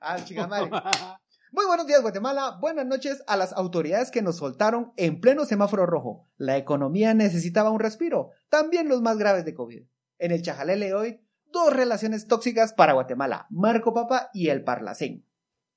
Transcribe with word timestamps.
ah, 0.00 0.16
chica 0.24 0.46
madre. 0.46 0.70
Muy 1.52 1.66
buenos 1.66 1.86
días, 1.86 2.02
Guatemala. 2.02 2.58
Buenas 2.60 2.84
noches 2.84 3.22
a 3.28 3.36
las 3.36 3.52
autoridades 3.52 4.10
que 4.10 4.22
nos 4.22 4.38
soltaron 4.38 4.92
en 4.96 5.20
pleno 5.20 5.44
semáforo 5.44 5.86
rojo. 5.86 6.28
La 6.36 6.56
economía 6.56 7.14
necesitaba 7.14 7.70
un 7.70 7.78
respiro, 7.78 8.30
también 8.48 8.88
los 8.88 9.02
más 9.02 9.18
graves 9.18 9.44
de 9.44 9.54
COVID. 9.54 9.84
En 10.18 10.32
el 10.32 10.42
Chajalele 10.42 10.94
hoy, 10.94 11.20
dos 11.52 11.72
relaciones 11.72 12.26
tóxicas 12.26 12.72
para 12.72 12.94
Guatemala, 12.94 13.46
Marco 13.50 13.94
Papa 13.94 14.30
y 14.32 14.48
el 14.48 14.64
Parlacén. 14.64 15.24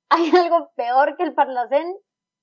¿Hay 0.08 0.30
algo 0.30 0.72
peor 0.74 1.16
que 1.16 1.22
el 1.22 1.34
Parlacén? 1.34 1.86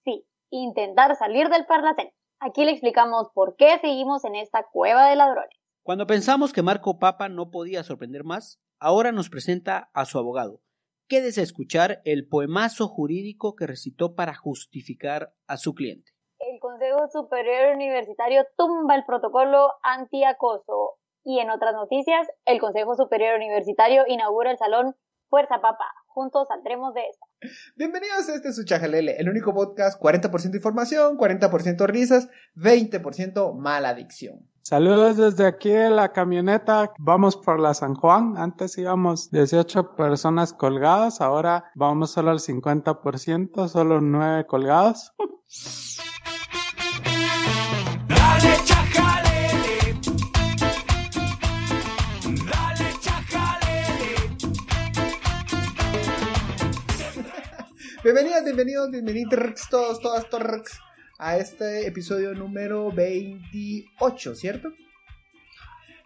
Sí, 0.06 0.26
intentar 0.50 1.18
salir 1.18 1.50
del 1.50 1.66
Parlacén. 1.66 2.12
Aquí 2.40 2.64
le 2.64 2.72
explicamos 2.72 3.30
por 3.34 3.58
qué 3.58 3.80
seguimos 3.82 4.24
en 4.24 4.36
esta 4.36 4.66
cueva 4.72 5.10
de 5.10 5.16
ladrones. 5.18 5.50
Cuando 5.84 6.08
pensamos 6.08 6.54
que 6.54 6.62
Marco 6.62 7.00
Papa 7.00 7.28
no 7.28 7.52
podía 7.52 7.84
sorprender 7.84 8.24
más, 8.24 8.62
ahora 8.80 9.12
nos 9.12 9.30
presenta 9.30 9.90
a 9.94 10.06
su 10.06 10.18
abogado, 10.18 10.62
quédese 11.08 11.42
a 11.42 11.44
escuchar 11.44 12.02
el 12.06 12.28
poemazo 12.28 12.88
jurídico 12.88 13.56
que 13.56 13.68
recitó 13.68 14.16
para 14.16 14.36
justificar 14.36 15.34
a 15.48 15.58
su 15.58 15.74
cliente. 15.74 16.12
El 16.40 16.60
Consejo 16.60 17.08
Superior 17.12 17.76
Universitario 17.76 18.44
tumba 18.58 18.96
el 18.96 19.06
protocolo 19.06 19.72
antiacoso 19.84 20.98
y 21.24 21.40
en 21.40 21.50
otras 21.50 21.74
noticias, 21.74 22.28
el 22.46 22.60
Consejo 22.60 22.96
Superior 22.96 23.36
Universitario 23.36 24.04
inaugura 24.08 24.52
el 24.52 24.58
salón 24.58 24.96
Fuerza 25.30 25.56
Papa. 25.62 25.86
Juntos 26.08 26.48
saldremos 26.48 26.94
de 26.94 27.02
esta. 27.02 27.26
Bienvenidos 27.76 28.30
a 28.30 28.36
este 28.36 28.54
su 28.54 28.64
Chajalele, 28.64 29.18
el 29.18 29.30
único 29.30 29.54
podcast 29.54 30.02
40% 30.02 30.56
información, 30.56 31.18
40% 31.18 31.88
risas, 31.88 32.30
20% 32.56 33.54
mala 33.56 33.90
adicción. 33.90 34.48
Saludos 34.62 35.18
desde 35.18 35.46
aquí 35.46 35.70
de 35.70 35.90
la 35.90 36.12
camioneta. 36.12 36.92
Vamos 36.98 37.38
por 37.38 37.60
la 37.60 37.74
San 37.74 37.94
Juan. 37.94 38.36
Antes 38.38 38.78
íbamos 38.78 39.30
18 39.30 39.96
personas 39.96 40.54
colgadas. 40.54 41.22
Ahora 41.22 41.66
vamos 41.76 42.12
solo 42.12 42.32
al 42.32 42.40
50%, 42.40 43.68
solo 43.68 44.02
9 44.02 44.48
colgados. 44.48 45.14
Dale 48.08 48.85
Bienvenidas, 58.16 58.46
bienvenidos, 58.46 58.92
bienvenidos 58.92 59.70
todos, 59.70 60.00
todas, 60.00 60.30
todas 60.30 60.80
a 61.20 61.38
este 61.38 61.86
episodio 61.86 62.34
número 62.34 62.90
28, 62.94 64.36
¿cierto? 64.36 64.70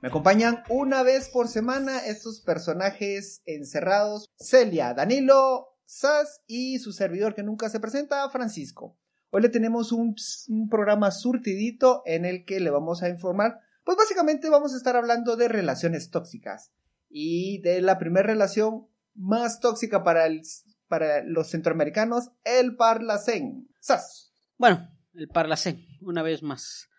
Me 0.02 0.10
acompañan 0.10 0.64
una 0.70 1.04
vez 1.04 1.30
por 1.30 1.48
semana 1.48 2.00
estos 2.00 2.42
personajes 2.42 3.44
encerrados, 3.46 4.34
Celia, 4.40 4.96
Danilo, 4.96 5.68
Sas 5.86 6.42
y 6.48 6.80
su 6.80 6.94
servidor 6.94 7.36
que 7.36 7.44
nunca 7.44 7.70
se 7.70 7.80
presenta, 7.80 8.28
Francisco. 8.32 8.98
Hoy 9.30 9.44
le 9.44 9.50
tenemos 9.50 9.92
un, 9.92 10.16
un 10.48 10.68
programa 10.68 11.12
surtidito 11.12 12.02
en 12.08 12.26
el 12.26 12.44
que 12.44 12.60
le 12.60 12.72
vamos 12.72 13.04
a 13.04 13.10
informar, 13.10 13.60
pues 13.84 13.98
básicamente 13.98 14.50
vamos 14.50 14.74
a 14.74 14.78
estar 14.78 14.96
hablando 14.96 15.36
de 15.36 15.48
relaciones 15.48 16.10
tóxicas 16.10 16.72
y 17.08 17.62
de 17.62 17.82
la 17.82 18.00
primera 18.00 18.26
relación 18.26 18.88
más 19.14 19.60
tóxica 19.60 20.04
para, 20.04 20.26
el, 20.26 20.42
para 20.90 21.24
los 21.24 21.50
centroamericanos, 21.50 22.32
el 22.44 22.76
Parlacén. 22.76 23.70
Sas. 23.80 24.34
Bueno, 24.58 24.90
el 25.14 25.30
Parlacén, 25.30 25.86
una 26.02 26.22
vez 26.22 26.44
más. 26.44 26.90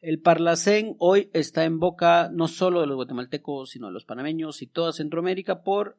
El 0.00 0.20
Parlacén 0.20 0.96
hoy 0.98 1.30
está 1.32 1.64
en 1.64 1.78
boca 1.78 2.30
no 2.32 2.48
solo 2.48 2.80
de 2.80 2.86
los 2.86 2.96
guatemaltecos, 2.96 3.70
sino 3.70 3.86
de 3.86 3.92
los 3.92 4.04
panameños 4.04 4.60
y 4.60 4.66
toda 4.66 4.92
Centroamérica 4.92 5.62
por 5.62 5.98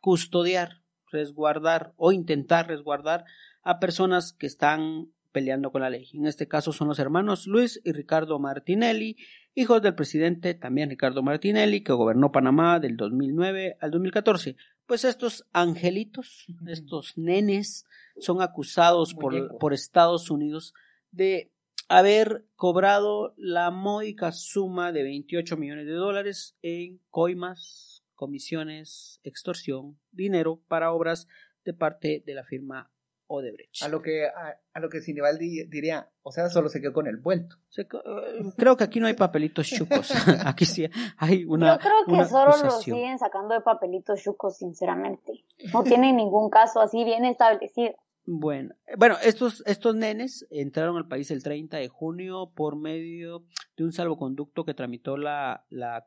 custodiar, 0.00 0.82
resguardar 1.10 1.92
o 1.96 2.12
intentar 2.12 2.68
resguardar 2.68 3.24
a 3.62 3.80
personas 3.80 4.32
que 4.32 4.46
están 4.46 5.08
peleando 5.32 5.72
con 5.72 5.80
la 5.82 5.90
ley. 5.90 6.08
En 6.14 6.26
este 6.26 6.46
caso 6.46 6.72
son 6.72 6.88
los 6.88 6.98
hermanos 6.98 7.46
Luis 7.46 7.80
y 7.82 7.92
Ricardo 7.92 8.38
Martinelli, 8.38 9.16
hijos 9.54 9.82
del 9.82 9.94
presidente 9.94 10.54
también 10.54 10.90
Ricardo 10.90 11.22
Martinelli, 11.22 11.82
que 11.82 11.92
gobernó 11.92 12.30
Panamá 12.30 12.78
del 12.78 12.96
2009 12.96 13.76
al 13.80 13.90
2014. 13.90 14.56
Pues 14.86 15.04
estos 15.04 15.46
angelitos, 15.52 16.46
estos 16.66 17.16
nenes, 17.16 17.84
son 18.18 18.42
acusados 18.42 19.14
por, 19.14 19.58
por 19.58 19.72
Estados 19.72 20.30
Unidos 20.30 20.74
de 21.10 21.50
haber 21.88 22.44
cobrado 22.56 23.34
la 23.36 23.70
módica 23.70 24.32
suma 24.32 24.92
de 24.92 25.02
28 25.02 25.56
millones 25.56 25.86
de 25.86 25.92
dólares 25.92 26.56
en 26.62 27.00
coimas, 27.10 28.02
comisiones, 28.14 29.20
extorsión, 29.22 29.98
dinero 30.12 30.62
para 30.68 30.92
obras 30.92 31.28
de 31.64 31.74
parte 31.74 32.22
de 32.24 32.34
la 32.34 32.44
firma 32.44 32.90
Odebrecht. 33.34 33.82
A 33.82 33.88
lo 33.88 34.02
que, 34.02 34.26
a, 34.26 34.58
a 34.72 34.80
lo 34.80 34.88
que 34.88 35.00
Sinibaldi 35.00 35.64
diría, 35.66 36.08
o 36.22 36.32
sea, 36.32 36.48
solo 36.48 36.68
se 36.68 36.80
quedó 36.80 36.92
con 36.92 37.06
el 37.06 37.18
vuelto. 37.18 37.56
Se 37.68 37.82
eh, 37.82 37.86
creo 38.56 38.76
que 38.76 38.84
aquí 38.84 39.00
no 39.00 39.06
hay 39.06 39.14
papelitos 39.14 39.66
chucos. 39.68 40.10
aquí 40.46 40.64
sí 40.64 40.88
hay 41.18 41.44
una. 41.44 41.74
Yo 41.74 41.80
creo 41.80 42.04
que 42.06 42.12
una 42.12 42.24
solo 42.26 42.56
lo 42.62 42.70
siguen 42.70 43.18
sacando 43.18 43.54
de 43.54 43.60
papelitos 43.60 44.22
chucos, 44.22 44.56
sinceramente. 44.58 45.44
No 45.72 45.82
tienen 45.82 46.16
ningún 46.16 46.50
caso 46.50 46.80
así 46.80 47.04
bien 47.04 47.24
establecido. 47.24 47.94
Bueno, 48.26 48.74
eh, 48.86 48.94
bueno, 48.96 49.16
estos, 49.22 49.62
estos 49.66 49.94
nenes 49.94 50.46
entraron 50.50 50.96
al 50.96 51.06
país 51.06 51.30
el 51.30 51.42
30 51.42 51.76
de 51.76 51.88
junio 51.88 52.50
por 52.54 52.76
medio 52.76 53.44
de 53.76 53.84
un 53.84 53.92
salvoconducto 53.92 54.64
que 54.64 54.74
tramitó 54.74 55.16
la, 55.16 55.66
la 55.68 56.06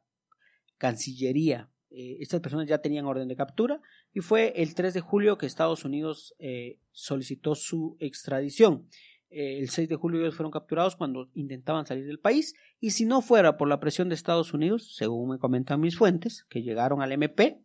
Cancillería. 0.77 1.69
Eh, 1.99 2.17
estas 2.21 2.41
personas 2.41 2.67
ya 2.67 2.77
tenían 2.77 3.07
orden 3.07 3.27
de 3.27 3.35
captura 3.35 3.81
y 4.13 4.19
fue 4.19 4.53
el 4.57 4.75
3 4.75 4.93
de 4.93 5.01
julio 5.01 5.39
que 5.39 5.47
Estados 5.47 5.83
Unidos 5.83 6.35
eh, 6.37 6.77
solicitó 6.91 7.55
su 7.55 7.97
extradición. 7.99 8.87
Eh, 9.31 9.57
el 9.57 9.69
6 9.69 9.89
de 9.89 9.95
julio 9.95 10.21
ellos 10.21 10.35
fueron 10.35 10.51
capturados 10.51 10.95
cuando 10.95 11.31
intentaban 11.33 11.87
salir 11.87 12.05
del 12.05 12.19
país 12.19 12.53
y 12.79 12.91
si 12.91 13.05
no 13.05 13.23
fuera 13.23 13.57
por 13.57 13.67
la 13.67 13.79
presión 13.79 14.09
de 14.09 14.15
Estados 14.15 14.53
Unidos, 14.53 14.95
según 14.95 15.31
me 15.31 15.39
comentan 15.39 15.81
mis 15.81 15.97
fuentes, 15.97 16.45
que 16.49 16.61
llegaron 16.61 17.01
al 17.01 17.13
MP, 17.13 17.63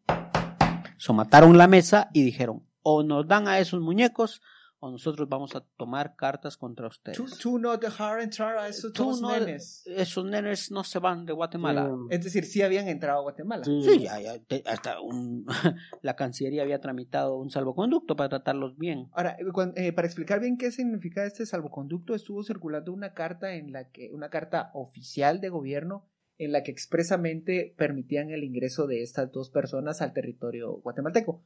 somataron 0.97 1.59
la 1.59 1.69
mesa 1.69 2.09
y 2.15 2.23
dijeron 2.23 2.67
o 2.81 3.03
nos 3.03 3.29
dan 3.29 3.49
a 3.49 3.59
esos 3.59 3.83
muñecos 3.83 4.41
o 4.85 4.91
nosotros 4.91 5.29
vamos 5.29 5.55
a 5.55 5.65
tomar 5.77 6.17
cartas 6.17 6.57
contra 6.57 6.89
ustedes. 6.89 7.17
Tú, 7.17 7.27
tú 7.41 7.59
no 7.61 7.77
dejar 7.77 8.21
entrar 8.21 8.59
a 8.59 8.67
esos 8.67 8.93
Tú 8.93 9.05
dos 9.05 9.21
no- 9.23 9.31
nenes. 9.31 9.85
Esos 9.87 10.25
nenes 10.25 10.73
no 10.73 10.83
se 10.83 10.99
van 10.99 11.25
de 11.25 11.33
Guatemala. 11.33 11.89
Mm, 11.89 12.09
Es 12.11 12.25
decir, 12.25 12.45
sí 12.45 12.63
habían 12.63 12.89
entrado 12.89 13.21
a 13.21 13.23
Guatemala. 13.23 13.63
sí. 13.65 13.81
Sí, 13.85 14.01
ya, 14.01 14.21
ya, 14.21 14.39
te- 14.41 14.65
hasta 14.67 15.01
un, 15.01 15.47
la 16.03 16.17
Cancillería 16.17 16.63
había 16.63 16.81
tramitado 16.81 17.37
un 17.39 17.49
salvoconducto 17.51 18.17
para 18.17 18.29
tratarlos 18.29 18.77
bien. 18.77 19.09
Ahora, 19.13 19.37
eh, 19.39 19.45
eh, 19.77 19.93
para 19.93 20.07
explicar 20.09 20.41
bien 20.41 20.59
qué 20.59 20.73
significa 20.73 21.25
este 21.25 21.47
salvoconducto, 21.47 22.17
estuvo 22.17 22.43
circulando 22.43 22.93
una 22.93 23.15
carta 23.15 23.55
en 23.55 23.71
la 23.71 23.89
que, 23.91 24.11
una 24.13 24.31
carta 24.31 24.73
oficial 24.75 25.41
de 25.41 25.49
gobierno 25.49 26.09
en 26.39 26.51
la 26.51 26.65
que 26.65 26.73
expresamente 26.73 27.73
permitían 27.79 28.31
el 28.31 28.43
ingreso 28.43 28.89
de 28.89 29.03
estas 29.03 29.31
dos 29.31 29.51
personas 29.51 30.03
al 30.03 30.13
territorio 30.13 30.73
guatemalteco. 30.73 31.45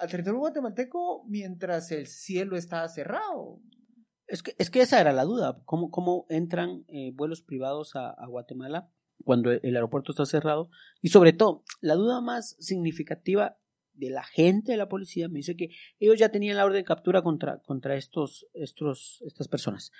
Al 0.00 0.10
territorio 0.10 0.40
guatemalteco 0.40 1.24
mientras 1.28 1.92
el 1.92 2.06
cielo 2.06 2.56
estaba 2.56 2.88
cerrado. 2.88 3.60
Es 4.26 4.42
que, 4.42 4.54
es 4.58 4.70
que 4.70 4.80
esa 4.80 5.00
era 5.00 5.12
la 5.12 5.24
duda. 5.24 5.60
¿Cómo, 5.64 5.90
cómo 5.90 6.26
entran 6.28 6.84
eh, 6.88 7.10
vuelos 7.14 7.42
privados 7.42 7.96
a, 7.96 8.14
Guatemala 8.26 8.90
cuando 9.24 9.50
el 9.50 9.74
aeropuerto 9.74 10.12
está 10.12 10.24
cerrado? 10.24 10.70
Y 11.02 11.08
sobre 11.08 11.32
todo, 11.32 11.64
la 11.80 11.94
duda 11.94 12.20
más 12.20 12.56
significativa 12.60 13.58
de 13.92 14.10
la 14.10 14.22
gente 14.24 14.72
de 14.72 14.78
la 14.78 14.88
policía 14.88 15.28
me 15.28 15.40
dice 15.40 15.56
que 15.56 15.70
ellos 15.98 16.18
ya 16.18 16.30
tenían 16.30 16.56
la 16.56 16.64
orden 16.64 16.78
de 16.78 16.84
captura 16.84 17.22
contra, 17.22 17.58
contra 17.58 17.96
estos, 17.96 18.46
estos, 18.54 19.22
estas 19.26 19.48
personas. 19.48 19.92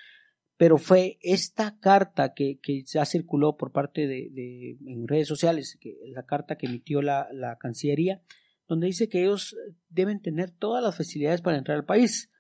Pero 0.57 0.79
fue 0.79 1.19
esta 1.23 1.79
carta 1.81 2.33
que, 2.33 2.59
que 2.63 2.85
ya 2.85 3.05
circuló 3.05 3.57
por 3.57 3.73
parte 3.73 4.07
de, 4.07 4.29
de- 4.31 4.79
en 4.87 5.09
redes 5.09 5.27
sociales, 5.27 5.77
que 5.81 5.97
la 6.07 6.25
carta 6.25 6.57
que 6.57 6.67
emitió 6.67 7.03
la, 7.03 7.29
la 7.33 7.57
Cancillería, 7.59 8.23
donde 8.71 8.87
dice 8.87 9.09
que 9.09 9.23
ellos 9.23 9.57
deben 9.89 10.23
tener 10.23 10.53
todas 10.53 10.81
las 10.81 10.97
facilidades 10.97 11.43
para 11.43 11.59
entrar 11.59 11.77
al 11.77 11.85
país. 11.85 12.31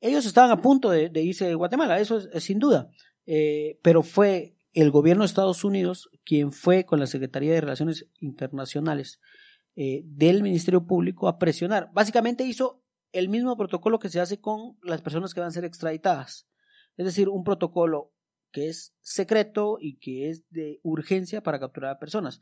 Ellos 0.00 0.26
estaban 0.26 0.50
a 0.50 0.60
punto 0.60 0.90
de, 0.90 1.08
irse 1.22 1.46
de 1.46 1.54
Guatemala, 1.54 2.00
eso 2.00 2.18
es, 2.18 2.28
es 2.32 2.44
sin 2.44 2.58
duda, 2.58 2.90
Eh, 3.28 3.80
pero 3.82 4.02
fue 4.02 4.54
el 4.72 4.90
gobierno 4.92 5.22
de 5.22 5.26
Estados 5.26 5.64
Unidos 5.64 6.08
quien 6.24 6.52
fue 6.52 6.84
con 6.84 7.00
la 7.00 7.06
Secretaría 7.06 7.52
de 7.52 7.60
Relaciones 7.60 8.08
Internacionales 8.20 9.20
eh, 9.74 10.02
del 10.04 10.42
Ministerio 10.42 10.86
Público 10.86 11.28
a 11.28 11.38
presionar. 11.38 11.90
Básicamente 11.92 12.44
hizo 12.44 12.82
el 13.12 13.28
mismo 13.28 13.56
protocolo 13.56 13.98
que 13.98 14.08
se 14.08 14.20
hace 14.20 14.40
con 14.40 14.76
las 14.82 15.02
personas 15.02 15.34
que 15.34 15.40
van 15.40 15.48
a 15.48 15.52
ser 15.52 15.64
extraditadas. 15.64 16.48
Es 16.96 17.06
decir, 17.06 17.28
un 17.28 17.44
protocolo 17.44 18.12
que 18.52 18.68
es 18.68 18.92
secreto 19.00 19.78
y 19.80 19.98
que 19.98 20.30
es 20.30 20.44
de 20.50 20.80
urgencia 20.82 21.42
para 21.42 21.58
capturar 21.60 21.92
a 21.92 21.98
personas. 21.98 22.40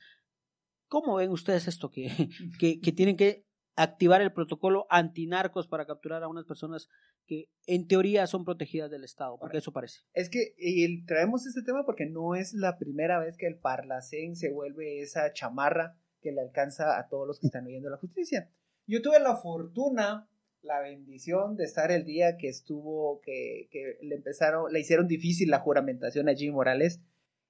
¿Cómo 0.94 1.16
ven 1.16 1.30
ustedes 1.30 1.66
esto? 1.66 1.90
Que, 1.90 2.08
que, 2.60 2.80
que 2.80 2.92
tienen 2.92 3.16
que 3.16 3.44
activar 3.74 4.22
el 4.22 4.32
protocolo 4.32 4.86
antinarcos 4.90 5.66
para 5.66 5.86
capturar 5.86 6.22
a 6.22 6.28
unas 6.28 6.44
personas 6.44 6.88
que 7.26 7.48
en 7.66 7.88
teoría 7.88 8.28
son 8.28 8.44
protegidas 8.44 8.92
del 8.92 9.02
Estado, 9.02 9.36
porque 9.40 9.58
eso 9.58 9.72
parece. 9.72 10.02
Es 10.12 10.30
que 10.30 10.54
y 10.56 11.04
traemos 11.04 11.46
este 11.46 11.62
tema 11.64 11.84
porque 11.84 12.06
no 12.06 12.36
es 12.36 12.54
la 12.54 12.78
primera 12.78 13.18
vez 13.18 13.36
que 13.36 13.48
el 13.48 13.58
Parlacén 13.58 14.36
se 14.36 14.52
vuelve 14.52 15.00
esa 15.00 15.32
chamarra 15.32 15.98
que 16.20 16.30
le 16.30 16.42
alcanza 16.42 16.96
a 16.96 17.08
todos 17.08 17.26
los 17.26 17.40
que 17.40 17.48
están 17.48 17.66
huyendo 17.66 17.88
de 17.88 17.96
la 17.96 18.00
justicia. 18.00 18.48
Yo 18.86 19.02
tuve 19.02 19.18
la 19.18 19.34
fortuna, 19.34 20.28
la 20.62 20.78
bendición 20.78 21.56
de 21.56 21.64
estar 21.64 21.90
el 21.90 22.04
día 22.04 22.36
que 22.36 22.48
estuvo, 22.48 23.20
que, 23.20 23.66
que 23.72 23.98
le 24.00 24.14
empezaron, 24.14 24.72
le 24.72 24.78
hicieron 24.78 25.08
difícil 25.08 25.50
la 25.50 25.58
juramentación 25.58 26.28
a 26.28 26.34
Jimmy 26.34 26.52
Morales 26.52 27.00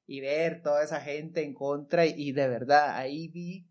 y 0.06 0.20
ver 0.20 0.62
toda 0.62 0.82
esa 0.84 1.00
gente 1.00 1.42
en 1.44 1.54
contra 1.54 2.06
y, 2.06 2.14
y 2.16 2.32
de 2.32 2.48
verdad 2.48 2.96
ahí 2.96 3.28
vi 3.28 3.68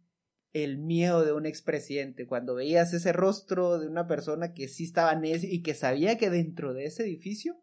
el 0.53 0.77
miedo 0.77 1.25
de 1.25 1.33
un 1.33 1.45
expresidente, 1.47 2.27
cuando 2.27 2.53
veías 2.55 2.93
ese 2.93 3.11
rostro 3.11 3.79
de 3.79 3.87
una 3.87 4.05
persona 4.07 4.53
que 4.53 4.67
sí 4.67 4.83
estaba 4.83 5.15
necio 5.15 5.49
y 5.51 5.63
que 5.63 5.73
sabía 5.73 6.17
que 6.17 6.29
dentro 6.29 6.73
de 6.75 6.85
ese 6.85 7.03
edificio 7.03 7.55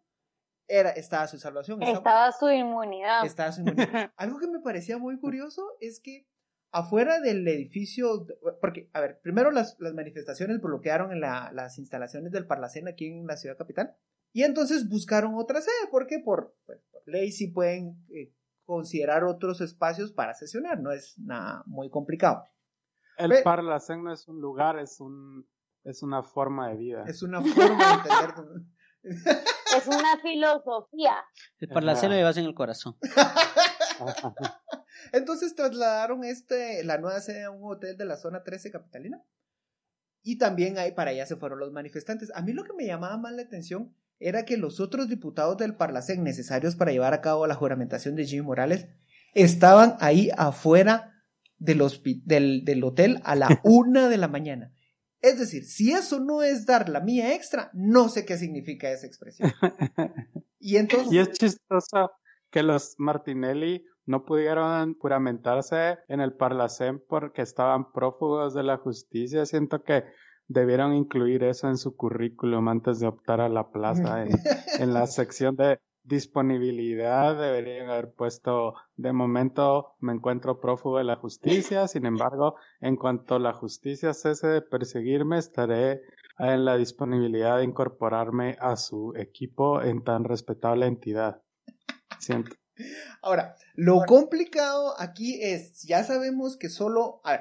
era, 0.66 0.90
estaba 0.90 1.26
su 1.28 1.38
salvación. 1.38 1.80
estaba- 1.82 1.98
Estaba 1.98 2.32
su 2.32 2.50
inmunidad. 2.50 3.24
estaba 3.24 3.52
su 3.52 3.60
inmunidad. 3.60 4.12
Algo 4.16 4.38
que 4.38 4.48
me 4.48 4.60
parecía 4.60 4.98
muy 4.98 5.18
curioso 5.20 5.62
es 5.80 6.00
que 6.00 6.26
afuera 6.72 7.20
del 7.20 7.46
edificio, 7.48 8.26
porque, 8.60 8.88
a 8.92 9.00
ver, 9.00 9.20
primero 9.20 9.50
las, 9.52 9.76
las 9.80 9.94
manifestaciones 9.94 10.60
bloquearon 10.60 11.12
en 11.12 11.20
la- 11.20 11.50
las 11.52 11.78
instalaciones 11.78 12.30
del 12.32 12.46
Parlacén 12.46 12.86
aquí 12.88 13.06
en 13.06 13.26
la 13.26 13.36
ciudad 13.36 13.56
capital, 13.56 13.94
y 14.32 14.42
entonces 14.44 14.88
buscaron 14.88 15.34
otra 15.36 15.60
sede, 15.60 15.88
porque 15.90 16.20
por, 16.20 16.56
pues, 16.66 16.80
por 16.92 17.02
ley 17.06 17.32
sí 17.32 17.48
pueden 17.48 17.96
eh, 18.14 18.32
considerar 18.70 19.24
otros 19.24 19.60
espacios 19.60 20.12
para 20.12 20.34
sesionar, 20.34 20.80
no 20.80 20.92
es 20.92 21.18
nada 21.18 21.62
muy 21.66 21.90
complicado. 21.90 22.44
El 23.16 23.30
Ve- 23.30 23.42
Parlacén 23.42 24.04
no 24.04 24.12
es 24.12 24.28
un 24.28 24.40
lugar, 24.40 24.78
es 24.78 25.00
un 25.00 25.46
es 25.82 26.02
una 26.02 26.22
forma 26.22 26.68
de 26.68 26.76
vida. 26.76 27.04
Es 27.06 27.22
una 27.22 27.40
forma 27.42 27.86
de 27.86 27.92
entender. 27.94 28.34
Es 29.76 29.86
una 29.86 30.18
filosofía. 30.20 31.14
El 31.58 31.68
parlacén 31.68 32.10
lo 32.10 32.16
llevas 32.16 32.36
en 32.36 32.44
el 32.44 32.54
corazón. 32.54 32.96
Entonces 35.12 35.54
trasladaron 35.54 36.24
este, 36.24 36.84
la 36.84 36.98
nueva 36.98 37.20
sede 37.20 37.44
a 37.44 37.50
un 37.50 37.62
hotel 37.72 37.96
de 37.96 38.04
la 38.04 38.16
zona 38.16 38.42
13 38.42 38.70
capitalina. 38.70 39.22
Y 40.22 40.38
también 40.38 40.76
ahí 40.76 40.92
para 40.92 41.12
allá 41.12 41.24
se 41.24 41.36
fueron 41.36 41.60
los 41.60 41.72
manifestantes. 41.72 42.30
A 42.34 42.42
mí 42.42 42.52
lo 42.52 42.64
que 42.64 42.74
me 42.74 42.84
llamaba 42.86 43.16
más 43.16 43.32
la 43.32 43.42
atención 43.42 43.94
era 44.20 44.44
que 44.44 44.56
los 44.56 44.78
otros 44.78 45.08
diputados 45.08 45.56
del 45.56 45.74
Parlacén 45.74 46.22
necesarios 46.22 46.76
para 46.76 46.92
llevar 46.92 47.14
a 47.14 47.20
cabo 47.20 47.46
la 47.46 47.54
juramentación 47.54 48.14
de 48.14 48.26
Jimmy 48.26 48.42
Morales 48.42 48.86
estaban 49.34 49.96
ahí 49.98 50.30
afuera 50.36 51.14
del, 51.58 51.82
del 52.64 52.84
hotel 52.84 53.20
a 53.24 53.34
la 53.34 53.48
una 53.64 54.08
de 54.08 54.18
la 54.18 54.28
mañana. 54.28 54.72
Es 55.20 55.38
decir, 55.38 55.64
si 55.64 55.92
eso 55.92 56.20
no 56.20 56.42
es 56.42 56.64
dar 56.64 56.88
la 56.88 57.00
mía 57.00 57.34
extra, 57.34 57.70
no 57.74 58.08
sé 58.08 58.24
qué 58.24 58.38
significa 58.38 58.90
esa 58.90 59.06
expresión. 59.06 59.52
Y 60.62 60.76
entonces... 60.76 61.10
Y 61.10 61.18
es 61.18 61.30
chistoso 61.30 62.10
que 62.50 62.62
los 62.62 62.94
Martinelli 62.98 63.86
no 64.04 64.26
pudieron 64.26 64.94
juramentarse 64.98 65.98
en 66.06 66.20
el 66.20 66.34
Parlacén 66.34 67.02
porque 67.08 67.40
estaban 67.40 67.92
prófugos 67.92 68.52
de 68.52 68.62
la 68.62 68.76
justicia. 68.76 69.46
Siento 69.46 69.82
que 69.82 70.04
debieron 70.50 70.94
incluir 70.94 71.44
eso 71.44 71.68
en 71.68 71.76
su 71.76 71.96
currículum 71.96 72.68
antes 72.68 72.98
de 72.98 73.06
optar 73.06 73.40
a 73.40 73.48
la 73.48 73.70
plaza. 73.70 74.24
En, 74.24 74.82
en 74.82 74.94
la 74.94 75.06
sección 75.06 75.54
de 75.54 75.78
disponibilidad 76.02 77.40
deberían 77.40 77.88
haber 77.88 78.12
puesto, 78.12 78.74
de 78.96 79.12
momento 79.12 79.94
me 80.00 80.12
encuentro 80.12 80.60
prófugo 80.60 80.98
de 80.98 81.04
la 81.04 81.16
justicia, 81.16 81.86
sin 81.86 82.04
embargo, 82.04 82.56
en 82.80 82.96
cuanto 82.96 83.38
la 83.38 83.52
justicia 83.52 84.12
cese 84.12 84.48
de 84.48 84.62
perseguirme, 84.62 85.38
estaré 85.38 86.02
en 86.38 86.64
la 86.64 86.76
disponibilidad 86.76 87.58
de 87.58 87.64
incorporarme 87.64 88.56
a 88.60 88.76
su 88.76 89.12
equipo 89.16 89.82
en 89.82 90.02
tan 90.02 90.24
respetable 90.24 90.86
entidad. 90.86 91.42
Siento. 92.18 92.56
Ahora, 93.22 93.54
lo 93.74 94.02
complicado 94.06 94.94
aquí 94.98 95.38
es, 95.42 95.82
ya 95.82 96.02
sabemos 96.02 96.56
que 96.56 96.70
solo, 96.70 97.20
a 97.24 97.32
ver, 97.32 97.40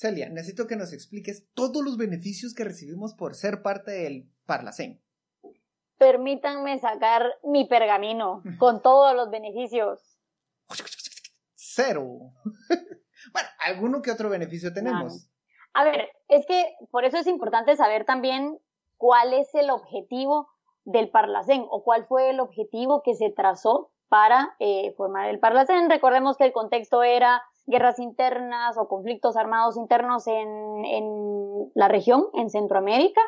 Celia, 0.00 0.30
necesito 0.30 0.66
que 0.66 0.76
nos 0.76 0.94
expliques 0.94 1.46
todos 1.52 1.84
los 1.84 1.98
beneficios 1.98 2.54
que 2.54 2.64
recibimos 2.64 3.12
por 3.12 3.34
ser 3.34 3.60
parte 3.60 3.90
del 3.90 4.30
Parlacén. 4.46 5.02
Permítanme 5.98 6.78
sacar 6.78 7.22
mi 7.44 7.68
pergamino 7.68 8.42
con 8.58 8.80
todos 8.80 9.14
los 9.14 9.30
beneficios. 9.30 10.16
Cero. 11.54 12.32
bueno, 13.34 13.48
alguno 13.58 14.00
que 14.00 14.10
otro 14.10 14.30
beneficio 14.30 14.72
tenemos. 14.72 15.28
A 15.74 15.84
ver, 15.84 16.08
es 16.28 16.46
que 16.46 16.74
por 16.90 17.04
eso 17.04 17.18
es 17.18 17.26
importante 17.26 17.76
saber 17.76 18.06
también 18.06 18.58
cuál 18.96 19.34
es 19.34 19.54
el 19.54 19.68
objetivo 19.68 20.48
del 20.84 21.10
Parlacén 21.10 21.66
o 21.68 21.84
cuál 21.84 22.06
fue 22.06 22.30
el 22.30 22.40
objetivo 22.40 23.02
que 23.02 23.14
se 23.14 23.28
trazó 23.28 23.92
para 24.08 24.56
eh, 24.60 24.94
formar 24.96 25.28
el 25.28 25.40
Parlacén. 25.40 25.90
Recordemos 25.90 26.38
que 26.38 26.46
el 26.46 26.52
contexto 26.52 27.02
era 27.02 27.42
guerras 27.66 27.98
internas 27.98 28.76
o 28.78 28.88
conflictos 28.88 29.36
armados 29.36 29.76
internos 29.76 30.26
en, 30.26 30.84
en 30.84 31.70
la 31.74 31.88
región, 31.88 32.26
en 32.34 32.50
Centroamérica, 32.50 33.20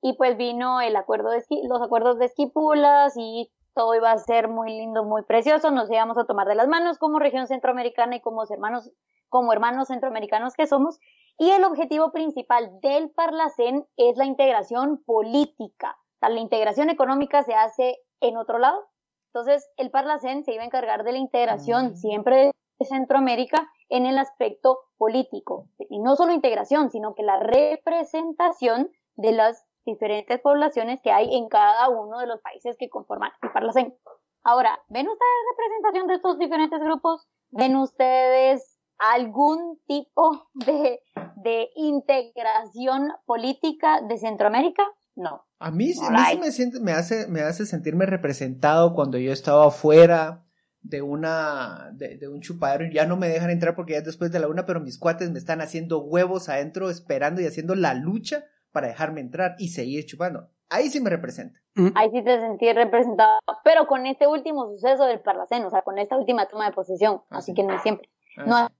y 0.00 0.14
pues 0.14 0.36
vino 0.36 0.80
el 0.80 0.94
acuerdo 0.96 1.30
de 1.30 1.42
los 1.68 1.82
acuerdos 1.82 2.18
de 2.18 2.26
Esquipulas 2.26 3.14
y 3.16 3.50
todo 3.74 3.94
iba 3.94 4.10
a 4.10 4.18
ser 4.18 4.48
muy 4.48 4.70
lindo, 4.70 5.04
muy 5.04 5.22
precioso, 5.22 5.70
nos 5.70 5.90
íbamos 5.90 6.18
a 6.18 6.24
tomar 6.24 6.48
de 6.48 6.54
las 6.54 6.68
manos 6.68 6.98
como 6.98 7.18
región 7.18 7.46
centroamericana 7.46 8.16
y 8.16 8.20
como 8.20 8.42
hermanos, 8.48 8.90
como 9.28 9.52
hermanos 9.52 9.88
centroamericanos 9.88 10.54
que 10.54 10.66
somos, 10.66 10.98
y 11.38 11.50
el 11.50 11.62
objetivo 11.64 12.10
principal 12.10 12.80
del 12.80 13.10
Parlacén 13.10 13.86
es 13.96 14.16
la 14.16 14.24
integración 14.24 15.02
política. 15.04 15.96
O 16.16 16.18
sea, 16.18 16.28
la 16.30 16.40
integración 16.40 16.90
económica 16.90 17.44
se 17.44 17.54
hace 17.54 17.98
en 18.20 18.36
otro 18.36 18.58
lado. 18.58 18.88
Entonces, 19.32 19.70
el 19.76 19.92
Parlacén 19.92 20.42
se 20.42 20.52
iba 20.52 20.64
a 20.64 20.66
encargar 20.66 21.04
de 21.04 21.12
la 21.12 21.18
integración 21.18 21.92
Mm. 21.92 21.94
siempre 21.94 22.50
de 22.80 22.86
Centroamérica 22.86 23.70
en 23.88 24.06
el 24.06 24.18
aspecto 24.18 24.80
político. 24.96 25.68
Y 25.88 25.98
no 25.98 26.16
solo 26.16 26.32
integración, 26.32 26.90
sino 26.90 27.14
que 27.14 27.22
la 27.22 27.40
representación 27.40 28.90
de 29.16 29.32
las 29.32 29.64
diferentes 29.84 30.40
poblaciones 30.40 31.00
que 31.02 31.10
hay 31.10 31.34
en 31.34 31.48
cada 31.48 31.88
uno 31.88 32.18
de 32.18 32.26
los 32.26 32.40
países 32.40 32.76
que 32.78 32.90
conforman 32.90 33.32
el 33.42 33.50
Parlacén. 33.52 33.96
Ahora, 34.42 34.78
¿ven 34.88 35.08
ustedes 35.08 35.30
representación 35.56 36.06
de 36.06 36.14
estos 36.14 36.38
diferentes 36.38 36.80
grupos? 36.80 37.26
¿Ven 37.50 37.76
ustedes 37.76 38.78
algún 38.98 39.80
tipo 39.86 40.48
de, 40.54 41.00
de 41.36 41.70
integración 41.74 43.12
política 43.24 44.02
de 44.02 44.18
Centroamérica? 44.18 44.84
No. 45.16 45.44
A 45.58 45.70
mí, 45.70 45.92
a 46.00 46.10
mí 46.10 46.16
Alright. 46.16 46.44
sí 46.52 46.70
me, 46.80 46.92
hace, 46.92 47.26
me 47.28 47.40
hace 47.40 47.66
sentirme 47.66 48.06
representado 48.06 48.94
cuando 48.94 49.18
yo 49.18 49.32
estaba 49.32 49.66
afuera 49.66 50.44
de 50.80 51.02
una 51.02 51.90
de, 51.92 52.16
de 52.16 52.28
un 52.28 52.40
chupadero 52.40 52.84
y 52.86 52.92
ya 52.94 53.04
no 53.06 53.16
me 53.16 53.28
dejan 53.28 53.50
entrar 53.50 53.74
porque 53.74 53.92
ya 53.94 53.98
es 53.98 54.04
después 54.04 54.30
de 54.32 54.38
la 54.38 54.48
una, 54.48 54.64
pero 54.66 54.80
mis 54.80 54.98
cuates 54.98 55.30
me 55.30 55.38
están 55.38 55.60
haciendo 55.60 56.00
huevos 56.02 56.48
adentro 56.48 56.88
esperando 56.90 57.40
y 57.40 57.46
haciendo 57.46 57.74
la 57.74 57.94
lucha 57.94 58.44
para 58.72 58.88
dejarme 58.88 59.20
entrar 59.20 59.54
y 59.58 59.68
seguir 59.68 60.06
chupando. 60.06 60.48
Ahí 60.70 60.88
sí 60.90 61.00
me 61.00 61.10
representa. 61.10 61.58
Ahí 61.94 62.10
sí 62.12 62.22
te 62.22 62.40
sentí 62.40 62.72
representado, 62.72 63.38
pero 63.64 63.86
con 63.86 64.04
este 64.06 64.26
último 64.26 64.66
suceso 64.68 65.04
del 65.06 65.20
Parlacén, 65.20 65.64
o 65.64 65.70
sea, 65.70 65.82
con 65.82 65.98
esta 65.98 66.16
última 66.16 66.46
toma 66.46 66.66
de 66.66 66.72
posesión, 66.72 67.22
Ah, 67.30 67.38
así 67.38 67.52
sí. 67.52 67.54
que 67.54 67.62
no 67.64 67.74
es 67.74 67.82
siempre. 67.82 68.08
Ah, 68.36 68.44
No 68.46 68.56
ha 68.56 68.72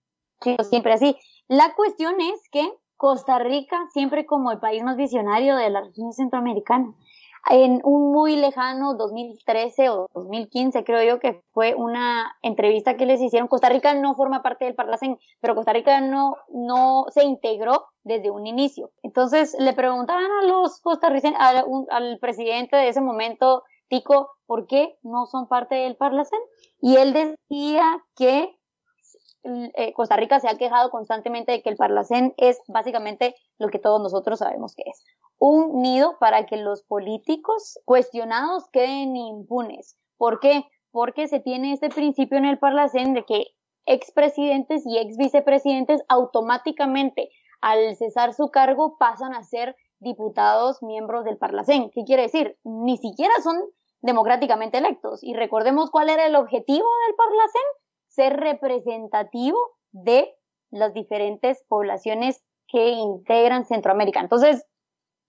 sido 0.42 0.64
siempre 0.64 0.92
así. 0.92 1.16
La 1.48 1.74
cuestión 1.74 2.14
es 2.20 2.40
que 2.50 2.68
Costa 2.96 3.38
Rica, 3.38 3.76
siempre 3.92 4.26
como 4.26 4.50
el 4.52 4.58
país 4.58 4.82
más 4.82 4.96
visionario 4.96 5.56
de 5.56 5.70
la 5.70 5.80
región 5.82 6.12
centroamericana, 6.12 6.92
en 7.50 7.80
un 7.84 8.12
muy 8.12 8.36
lejano 8.36 8.94
2013 8.94 9.90
o 9.90 10.08
2015, 10.14 10.84
creo 10.84 11.02
yo 11.02 11.20
que 11.20 11.42
fue 11.52 11.74
una 11.74 12.36
entrevista 12.42 12.96
que 12.96 13.06
les 13.06 13.20
hicieron. 13.20 13.48
Costa 13.48 13.68
Rica 13.68 13.94
no 13.94 14.14
forma 14.14 14.42
parte 14.42 14.64
del 14.64 14.74
Parlacén, 14.74 15.18
pero 15.40 15.54
Costa 15.54 15.72
Rica 15.72 16.00
no, 16.00 16.36
no 16.48 17.06
se 17.10 17.24
integró 17.24 17.86
desde 18.04 18.30
un 18.30 18.46
inicio. 18.46 18.90
Entonces 19.02 19.56
le 19.58 19.72
preguntaban 19.72 20.30
a 20.42 20.46
los 20.46 20.80
costarricenses, 20.80 21.40
al 21.90 22.18
presidente 22.18 22.76
de 22.76 22.88
ese 22.88 23.00
momento, 23.00 23.62
Tico, 23.88 24.30
¿por 24.46 24.66
qué 24.66 24.98
no 25.02 25.26
son 25.26 25.48
parte 25.48 25.74
del 25.74 25.96
Parlacén? 25.96 26.40
Y 26.80 26.96
él 26.96 27.12
decía 27.12 27.84
que 28.16 28.58
eh, 29.44 29.92
Costa 29.94 30.16
Rica 30.16 30.40
se 30.40 30.48
ha 30.48 30.58
quejado 30.58 30.90
constantemente 30.90 31.52
de 31.52 31.62
que 31.62 31.70
el 31.70 31.76
Parlacén 31.76 32.34
es 32.36 32.60
básicamente 32.66 33.34
lo 33.58 33.68
que 33.68 33.78
todos 33.78 34.00
nosotros 34.02 34.40
sabemos 34.40 34.74
que 34.74 34.82
es. 34.86 35.04
Un 35.38 35.82
nido 35.82 36.16
para 36.18 36.46
que 36.46 36.56
los 36.56 36.82
políticos 36.82 37.78
cuestionados 37.84 38.68
queden 38.70 39.16
impunes. 39.16 39.96
¿Por 40.16 40.40
qué? 40.40 40.64
Porque 40.90 41.28
se 41.28 41.40
tiene 41.40 41.72
este 41.72 41.90
principio 41.90 42.38
en 42.38 42.44
el 42.44 42.58
Parlacén 42.58 43.14
de 43.14 43.24
que 43.24 43.46
expresidentes 43.86 44.84
y 44.86 44.98
ex 44.98 45.16
vicepresidentes 45.16 46.02
automáticamente 46.08 47.30
al 47.60 47.96
cesar 47.96 48.34
su 48.34 48.50
cargo 48.50 48.96
pasan 48.98 49.34
a 49.34 49.42
ser 49.42 49.76
diputados 50.00 50.82
miembros 50.82 51.24
del 51.24 51.38
Parlacén. 51.38 51.90
¿Qué 51.90 52.04
quiere 52.04 52.22
decir? 52.22 52.58
Ni 52.64 52.96
siquiera 52.98 53.34
son 53.42 53.56
democráticamente 54.00 54.78
electos. 54.78 55.22
Y 55.22 55.34
recordemos 55.34 55.90
cuál 55.90 56.10
era 56.10 56.26
el 56.26 56.36
objetivo 56.36 56.86
del 57.06 57.16
Parlacén 57.16 57.62
ser 58.06 58.36
representativo 58.36 59.58
de 59.92 60.34
las 60.70 60.92
diferentes 60.92 61.64
poblaciones 61.68 62.42
que 62.68 62.90
integran 62.90 63.64
Centroamérica. 63.64 64.20
Entonces, 64.20 64.64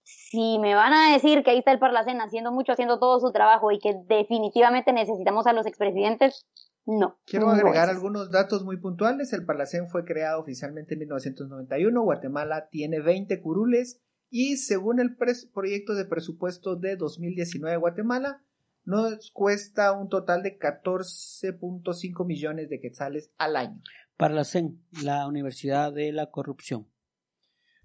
si 0.02 0.58
me 0.58 0.74
van 0.74 0.92
a 0.92 1.12
decir 1.12 1.42
que 1.42 1.50
ahí 1.50 1.58
está 1.58 1.72
el 1.72 1.78
Parlacén 1.78 2.20
haciendo 2.20 2.52
mucho, 2.52 2.72
haciendo 2.72 2.98
todo 2.98 3.20
su 3.20 3.32
trabajo 3.32 3.70
y 3.70 3.78
que 3.78 3.94
definitivamente 4.06 4.92
necesitamos 4.92 5.46
a 5.46 5.52
los 5.52 5.66
expresidentes, 5.66 6.46
no. 6.86 7.18
Quiero 7.26 7.46
no 7.46 7.52
agregar 7.52 7.88
es. 7.88 7.94
algunos 7.94 8.30
datos 8.30 8.64
muy 8.64 8.78
puntuales. 8.78 9.32
El 9.32 9.44
Parlacén 9.44 9.88
fue 9.88 10.04
creado 10.04 10.40
oficialmente 10.40 10.94
en 10.94 11.00
1991. 11.00 12.02
Guatemala 12.02 12.68
tiene 12.70 13.00
20 13.00 13.40
curules 13.40 14.00
y 14.30 14.56
según 14.56 15.00
el 15.00 15.16
proyecto 15.16 15.94
de 15.94 16.04
presupuesto 16.04 16.76
de 16.76 16.96
2019 16.96 17.72
de 17.72 17.80
Guatemala, 17.80 18.42
nos 18.84 19.30
cuesta 19.32 19.92
un 19.92 20.08
total 20.08 20.42
de 20.42 20.58
14.5 20.58 22.26
millones 22.26 22.68
de 22.70 22.80
quetzales 22.80 23.30
al 23.38 23.56
año. 23.56 23.80
Para 24.16 24.34
la 24.34 24.44
CEN, 24.44 24.80
la 25.02 25.26
Universidad 25.26 25.92
de 25.92 26.12
la 26.12 26.30
Corrupción. 26.30 26.89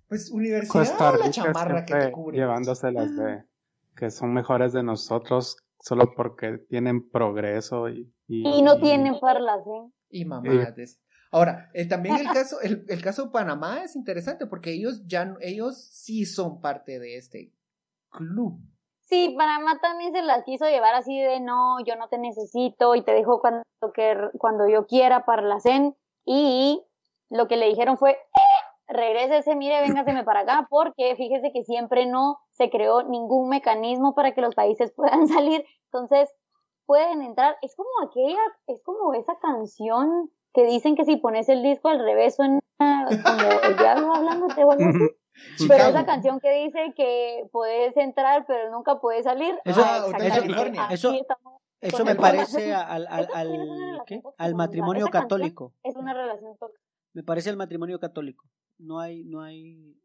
Pues 0.08 0.30
universidad 0.32 0.72
Costa 0.72 1.10
o 1.10 1.12
la 1.12 1.18
Rica 1.18 1.32
chamarra 1.32 1.86
que 1.86 1.96
te 1.96 2.12
cubre. 2.12 2.38
llevándoselas 2.38 3.16
de 3.16 3.44
que 3.96 4.12
son 4.12 4.34
mejores 4.34 4.74
de 4.74 4.84
nosotros 4.84 5.58
solo 5.80 6.14
porque 6.16 6.58
tienen 6.70 7.10
progreso 7.10 7.90
y, 7.90 8.12
Y 8.28 8.62
no 8.62 8.80
tienen 8.80 9.20
parlacén. 9.20 9.94
Y 10.10 10.26
mamadas. 10.26 11.00
Ahora, 11.32 11.70
eh, 11.74 11.86
también 11.88 12.16
el 12.18 12.28
caso, 12.28 12.62
el, 12.62 12.86
el 12.88 13.02
caso 13.02 13.26
de 13.26 13.32
Panamá 13.32 13.84
es 13.84 13.96
interesante 13.96 14.46
porque 14.48 14.72
ellos 14.72 15.02
ya, 15.06 15.36
ellos 15.42 15.78
sí 15.92 16.26
son 16.26 16.62
parte 16.62 17.00
de 17.00 17.18
este 17.18 17.52
club. 18.10 18.60
Sí, 19.02 19.36
Panamá 19.38 19.80
también 19.82 20.14
se 20.14 20.22
las 20.22 20.44
quiso 20.46 20.66
llevar 20.66 20.96
así 20.96 21.20
de 21.20 21.40
no, 21.40 21.84
yo 21.86 21.96
no 21.96 22.08
te 22.08 22.18
necesito 22.18 22.96
y 22.96 23.04
te 23.04 23.12
dejo 23.12 23.40
cuando, 23.42 23.64
que, 23.94 24.16
cuando 24.38 24.68
yo 24.70 24.88
quiera 24.88 25.26
parlacén. 25.26 25.96
Y 26.26 26.82
lo 27.30 27.48
que 27.48 27.58
le 27.58 27.68
dijeron 27.68 27.98
fue, 27.98 28.12
"Eh, 28.12 28.18
regrésese, 28.88 29.56
mire, 29.56 29.82
véngaseme 29.82 30.24
para 30.24 30.42
acá, 30.42 30.68
porque 30.70 31.16
fíjese 31.16 31.52
que 31.52 31.64
siempre 31.64 32.06
no 32.06 32.40
se 32.52 32.70
creó 32.70 33.04
ningún 33.04 33.50
mecanismo 33.50 34.16
para 34.16 34.34
que 34.34 34.42
los 34.42 34.56
países 34.56 34.92
puedan 34.96 35.28
salir. 35.28 35.66
Entonces, 35.92 36.34
pueden 36.86 37.22
entrar. 37.22 37.58
Es 37.62 37.76
como 37.76 37.90
aquella, 38.08 38.42
es 38.68 38.82
como 38.84 39.14
esa 39.14 39.38
canción 39.40 40.30
que 40.54 40.66
dicen 40.66 40.96
que 40.96 41.06
si 41.06 41.18
pones 41.18 41.50
el 41.50 41.64
disco 41.64 41.90
al 41.90 42.00
revés 42.00 42.36
suena 42.36 42.60
como 42.78 43.70
el 43.70 43.78
diablo 43.78 44.16
hablándote 44.16 44.64
o 44.64 44.72
algo 44.72 44.90
así. 44.90 45.00
Pero 45.58 45.74
Chicago. 45.74 45.90
esa 45.90 46.06
canción 46.06 46.40
que 46.40 46.50
dice 46.64 46.94
que 46.96 47.44
puedes 47.52 47.98
entrar 47.98 48.46
pero 48.48 48.72
nunca 48.72 49.02
puedes 49.02 49.26
salir. 49.26 49.54
Eso- 49.66 49.84
ah, 49.84 50.06
Eso- 51.82 52.06
me 52.06 52.12
el 52.12 52.18
parece 52.18 52.74
al, 52.74 53.06
al, 53.08 53.28
al, 54.38 54.56
matrimonio 54.56 55.08
católico. 55.08 55.74
Es 55.84 55.96
una 55.98 56.14
relación 56.14 56.56
tóxica. 56.58 56.82
Me 57.14 57.24
parece 57.24 57.50
al 57.50 57.58
matrimonio 57.58 58.00
católico. 58.00 58.46
No 58.78 59.00
hay, 59.00 59.24
no 59.24 59.42
hay. 59.42 59.96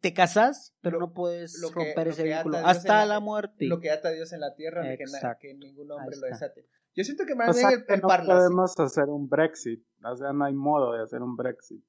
Te 0.00 0.14
casas, 0.14 0.76
pero 0.80 1.00
Lo- 1.00 1.06
no 1.08 1.14
puedes 1.14 1.60
lo 1.60 1.68
que- 1.70 1.74
romper 1.74 2.06
lo 2.06 2.12
ese 2.12 2.22
vínculo 2.24 2.58
Dios 2.58 2.64
en 2.70 2.76
hasta 2.76 2.94
la- 3.00 3.06
la 3.06 3.20
muerte. 3.20 3.64
Lo 3.66 3.80
que 3.80 3.90
ata 3.90 4.10
Dios 4.10 4.32
en 4.32 4.40
la 4.40 4.54
tierra, 4.54 4.82
que, 4.82 5.04
que 5.40 5.54
ningún 5.54 5.90
hombre 5.90 6.16
lo 6.16 6.26
desate. 6.28 6.66
Yo 6.94 7.04
siento 7.04 7.24
que 7.26 7.32
O 7.32 7.36
más 7.36 7.56
sea 7.56 7.68
bien 7.68 7.84
el, 7.88 7.94
el 7.94 8.00
no 8.00 8.08
podemos 8.08 8.78
hacer 8.78 9.04
un 9.06 9.28
Brexit. 9.28 9.84
O 10.04 10.16
sea, 10.16 10.32
no 10.32 10.44
hay 10.44 10.54
modo 10.54 10.92
de 10.92 11.02
hacer 11.02 11.22
un 11.22 11.36
Brexit. 11.36 11.82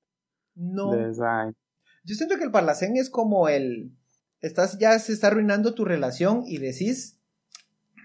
No. 0.56 0.92
De 0.92 1.10
esa- 1.12 1.52
Yo 2.04 2.16
siento 2.16 2.38
que 2.38 2.44
el 2.44 2.52
parlacén 2.52 2.98
es 2.98 3.10
como 3.10 3.48
el. 3.50 3.92
Estás, 4.42 4.78
ya 4.80 4.98
se 5.00 5.14
está 5.14 5.28
arruinando 5.28 5.74
tu 5.76 5.84
relación 5.86 6.44
y 6.46 6.58
decís, 6.60 7.20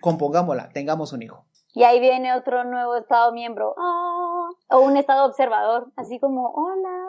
compongámosla, 0.00 0.70
tengamos 0.70 1.12
un 1.12 1.22
hijo. 1.22 1.46
Y 1.72 1.82
ahí 1.84 2.00
viene 2.00 2.34
otro 2.34 2.64
nuevo 2.64 2.96
estado 2.96 3.32
miembro. 3.32 3.74
Ah, 3.78 4.48
o 4.70 4.80
un 4.80 4.96
estado 4.96 5.26
observador. 5.26 5.90
Así 5.96 6.18
como, 6.20 6.50
hola. 6.52 7.03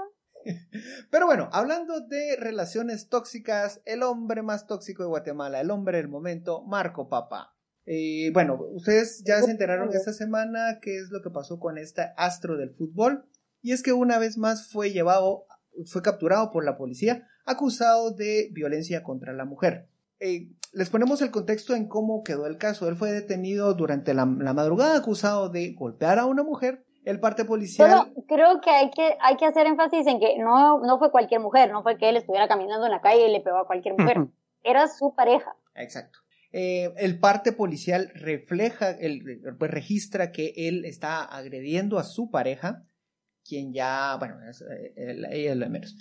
Pero 1.11 1.25
bueno, 1.25 1.49
hablando 1.51 2.01
de 2.01 2.37
relaciones 2.37 3.09
tóxicas, 3.09 3.81
el 3.85 4.03
hombre 4.03 4.41
más 4.41 4.67
tóxico 4.67 5.03
de 5.03 5.09
Guatemala, 5.09 5.61
el 5.61 5.71
hombre 5.71 5.97
del 5.97 6.07
momento, 6.07 6.63
Marco 6.63 7.09
Papa. 7.09 7.55
Eh, 7.85 8.31
bueno, 8.33 8.57
ustedes 8.71 9.23
ya 9.25 9.41
se 9.41 9.51
enteraron 9.51 9.89
esta 9.93 10.13
semana 10.13 10.79
qué 10.81 10.97
es 10.97 11.09
lo 11.11 11.21
que 11.21 11.29
pasó 11.29 11.59
con 11.59 11.77
esta 11.77 12.13
astro 12.17 12.57
del 12.57 12.71
fútbol. 12.71 13.25
Y 13.61 13.71
es 13.71 13.83
que 13.83 13.93
una 13.93 14.19
vez 14.19 14.37
más 14.37 14.67
fue 14.71 14.91
llevado, 14.91 15.45
fue 15.85 16.01
capturado 16.01 16.51
por 16.51 16.63
la 16.63 16.77
policía, 16.77 17.27
acusado 17.45 18.11
de 18.11 18.49
violencia 18.51 19.03
contra 19.03 19.33
la 19.33 19.45
mujer. 19.45 19.89
Eh, 20.19 20.51
les 20.71 20.89
ponemos 20.89 21.21
el 21.21 21.31
contexto 21.31 21.75
en 21.75 21.87
cómo 21.87 22.23
quedó 22.23 22.45
el 22.47 22.57
caso. 22.57 22.87
Él 22.87 22.95
fue 22.95 23.11
detenido 23.11 23.73
durante 23.73 24.13
la 24.13 24.25
madrugada 24.25 24.97
acusado 24.97 25.49
de 25.49 25.73
golpear 25.73 26.19
a 26.19 26.25
una 26.25 26.43
mujer. 26.43 26.85
El 27.05 27.19
parte 27.19 27.45
policial. 27.45 28.13
Creo 28.27 28.59
que 28.61 28.69
hay 28.71 28.89
que 28.91 29.15
hay 29.21 29.37
que 29.37 29.45
hacer 29.45 29.67
énfasis 29.67 30.05
en 30.07 30.19
que 30.19 30.37
no, 30.39 30.79
no 30.81 30.97
fue 30.99 31.11
cualquier 31.11 31.39
mujer, 31.39 31.71
no 31.71 31.83
fue 31.83 31.97
que 31.97 32.09
él 32.09 32.17
estuviera 32.17 32.47
caminando 32.47 32.85
en 32.85 32.91
la 32.91 33.01
calle 33.01 33.27
y 33.27 33.31
le 33.31 33.41
pegó 33.41 33.57
a 33.57 33.67
cualquier 33.67 33.95
mujer. 33.97 34.17
Era 34.63 34.87
su 34.87 35.13
pareja. 35.15 35.55
Exacto. 35.75 36.19
Eh, 36.51 36.93
el 36.97 37.19
parte 37.19 37.51
policial 37.51 38.11
refleja, 38.15 38.89
el, 38.91 39.41
pues 39.59 39.69
registra 39.71 40.31
que 40.31 40.53
él 40.55 40.85
está 40.85 41.23
agrediendo 41.23 41.99
a 41.99 42.03
su 42.03 42.31
pareja, 42.31 42.83
quien 43.47 43.73
ya, 43.73 44.15
bueno, 44.17 44.37
es, 44.49 44.61
eh, 44.61 44.93
el- 44.95 45.25
ella 45.25 45.51
es 45.51 45.57
lo 45.57 45.65
de 45.65 45.69
menos, 45.71 45.95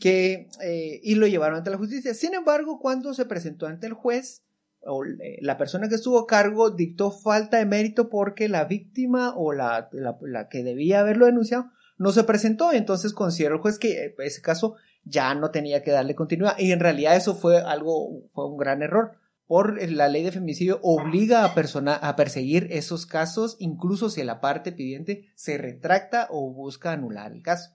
que, 0.00 0.48
eh, 0.62 1.00
y 1.02 1.14
lo 1.14 1.26
llevaron 1.26 1.58
ante 1.58 1.70
la 1.70 1.76
justicia. 1.76 2.14
Sin 2.14 2.34
embargo, 2.34 2.80
cuando 2.80 3.12
se 3.14 3.26
presentó 3.26 3.66
ante 3.66 3.86
el 3.86 3.92
juez, 3.92 4.44
o, 4.84 5.04
eh, 5.04 5.38
la 5.40 5.56
persona 5.56 5.88
que 5.88 5.96
estuvo 5.96 6.18
a 6.18 6.26
cargo 6.26 6.70
dictó 6.70 7.10
falta 7.10 7.58
de 7.58 7.66
mérito 7.66 8.08
porque 8.08 8.48
la 8.48 8.64
víctima 8.64 9.34
o 9.36 9.52
la, 9.52 9.88
la, 9.92 10.48
que 10.48 10.62
debía 10.62 11.00
haberlo 11.00 11.26
denunciado 11.26 11.70
no 11.98 12.12
se 12.12 12.24
presentó, 12.24 12.72
entonces 12.72 13.12
consideró 13.12 13.56
el 13.56 13.60
juez 13.60 13.78
que 13.78 14.04
eh, 14.04 14.14
ese 14.18 14.40
caso 14.40 14.76
ya 15.04 15.34
no 15.34 15.50
tenía 15.50 15.82
que 15.82 15.90
darle 15.90 16.14
continuidad. 16.14 16.58
Y 16.58 16.72
en 16.72 16.80
realidad 16.80 17.16
eso 17.16 17.34
fue 17.34 17.60
algo, 17.60 18.22
fue 18.30 18.48
un 18.48 18.56
gran 18.56 18.82
error. 18.82 19.12
Por 19.46 19.82
la 19.90 20.08
ley 20.08 20.22
de 20.22 20.32
femicidio 20.32 20.78
obliga 20.82 21.44
a, 21.44 21.54
persona, 21.54 21.94
a 21.94 22.16
perseguir 22.16 22.68
esos 22.70 23.06
casos, 23.06 23.56
incluso 23.58 24.10
si 24.10 24.22
la 24.22 24.40
parte 24.40 24.72
pidiente 24.72 25.32
se 25.34 25.56
retracta 25.56 26.28
o 26.30 26.52
busca 26.52 26.92
anular 26.92 27.32
el 27.32 27.42
caso. 27.42 27.70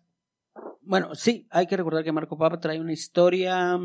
Bueno, 0.81 1.15
sí, 1.15 1.47
hay 1.49 1.65
que 1.65 1.77
recordar 1.77 2.03
que 2.03 2.11
Marco 2.11 2.37
Papa 2.37 2.59
trae 2.59 2.79
una 2.79 2.93
historia 2.93 3.79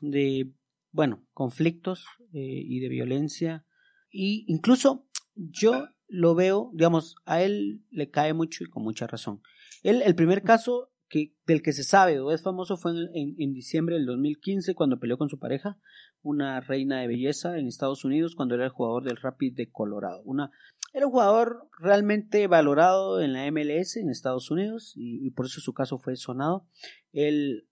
de, 0.00 0.52
bueno, 0.90 1.22
conflictos 1.34 2.06
eh, 2.20 2.23
y 2.40 2.80
de 2.80 2.88
violencia. 2.88 3.64
Y 4.10 4.44
incluso 4.48 5.06
yo 5.34 5.88
lo 6.08 6.34
veo, 6.34 6.70
digamos, 6.74 7.16
a 7.24 7.42
él 7.42 7.82
le 7.90 8.10
cae 8.10 8.34
mucho 8.34 8.64
y 8.64 8.68
con 8.68 8.82
mucha 8.82 9.06
razón. 9.06 9.42
Él, 9.82 10.02
el 10.02 10.14
primer 10.14 10.42
caso 10.42 10.92
que, 11.08 11.34
del 11.46 11.62
que 11.62 11.72
se 11.72 11.84
sabe 11.84 12.20
o 12.20 12.30
es 12.32 12.42
famoso 12.42 12.76
fue 12.76 12.92
en, 12.92 13.08
en, 13.14 13.34
en 13.38 13.52
diciembre 13.52 13.96
del 13.96 14.06
2015 14.06 14.74
cuando 14.74 14.98
peleó 14.98 15.18
con 15.18 15.28
su 15.28 15.38
pareja, 15.38 15.78
una 16.22 16.60
reina 16.60 17.00
de 17.00 17.08
belleza 17.08 17.58
en 17.58 17.66
Estados 17.66 18.04
Unidos 18.04 18.34
cuando 18.34 18.54
era 18.54 18.64
el 18.64 18.70
jugador 18.70 19.04
del 19.04 19.16
Rapid 19.16 19.54
de 19.54 19.70
Colorado. 19.70 20.22
Una, 20.24 20.50
era 20.92 21.06
un 21.06 21.12
jugador 21.12 21.68
realmente 21.78 22.46
valorado 22.46 23.20
en 23.20 23.32
la 23.32 23.50
MLS 23.50 23.96
en 23.96 24.10
Estados 24.10 24.50
Unidos 24.50 24.92
y, 24.96 25.26
y 25.26 25.30
por 25.30 25.46
eso 25.46 25.60
su 25.60 25.74
caso 25.74 25.98
fue 25.98 26.16
sonado. 26.16 26.66
Él 27.12 27.68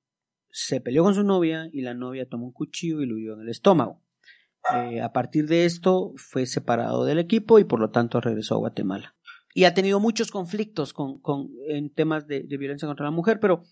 se 0.49 0.81
peleó 0.81 1.03
con 1.03 1.15
su 1.15 1.25
novia 1.25 1.69
y 1.73 1.81
la 1.81 1.95
novia 1.95 2.29
tomó 2.29 2.47
un 2.47 2.53
cuchillo 2.53 3.01
y 3.01 3.07
lo 3.07 3.17
hirió 3.17 3.35
en 3.35 3.41
el 3.41 3.49
estómago. 3.49 4.03
Eh, 4.75 5.01
a 5.01 5.13
partir 5.13 5.47
de 5.47 5.65
esto 5.65 6.13
fue 6.17 6.47
separado 6.47 7.05
del 7.05 7.19
equipo 7.19 7.59
y 7.59 7.65
por 7.65 7.81
lo 7.81 7.91
tanto 7.91 8.21
regresó 8.21 8.55
a 8.55 8.59
Guatemala. 8.59 9.17
Y 9.55 9.65
ha 9.65 9.75
tenido 9.75 10.01
muchos 10.01 10.31
conflictos 10.31 10.93
con, 10.93 11.21
con, 11.21 11.51
en 11.69 11.93
temas 11.93 12.27
de, 12.27 12.45
de 12.45 12.57
violencia 12.57 12.89
contra 12.89 13.05
la 13.05 13.11
mujer, 13.11 13.39
pero 13.41 13.65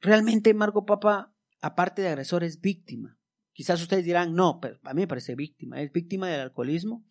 realmente 0.00 0.54
Marco 0.54 0.86
Papa, 0.86 1.32
aparte 1.60 2.02
de 2.02 2.08
agresor, 2.08 2.42
es 2.42 2.60
víctima. 2.60 3.18
Quizás 3.52 3.80
ustedes 3.80 4.04
dirán, 4.04 4.34
no, 4.34 4.58
pero 4.60 4.78
a 4.82 4.94
mí 4.94 5.02
me 5.02 5.06
parece 5.06 5.36
víctima. 5.36 5.80
Es 5.80 5.92
víctima 5.92 6.28
del 6.28 6.40
alcoholismo 6.40 7.04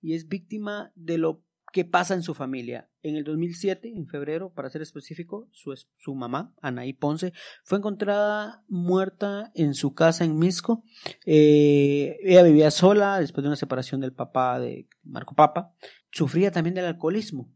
y 0.00 0.14
es 0.14 0.28
víctima 0.28 0.92
de 0.94 1.18
lo 1.18 1.44
que 1.72 1.86
pasa 1.86 2.14
en 2.14 2.22
su 2.22 2.34
familia. 2.34 2.90
En 3.02 3.16
el 3.16 3.24
2007, 3.24 3.88
en 3.88 4.06
febrero, 4.06 4.52
para 4.52 4.68
ser 4.68 4.82
específico, 4.82 5.48
su, 5.52 5.74
su 5.96 6.14
mamá, 6.14 6.54
Anaí 6.60 6.92
Ponce, 6.92 7.32
fue 7.64 7.78
encontrada 7.78 8.62
muerta 8.68 9.50
en 9.54 9.72
su 9.74 9.94
casa 9.94 10.24
en 10.24 10.38
Misco. 10.38 10.84
Eh, 11.24 12.18
ella 12.22 12.42
vivía 12.42 12.70
sola 12.70 13.18
después 13.18 13.42
de 13.42 13.48
una 13.48 13.56
separación 13.56 14.02
del 14.02 14.12
papá 14.12 14.60
de 14.60 14.86
Marco 15.02 15.34
Papa. 15.34 15.74
Sufría 16.10 16.52
también 16.52 16.74
del 16.74 16.84
alcoholismo. 16.84 17.50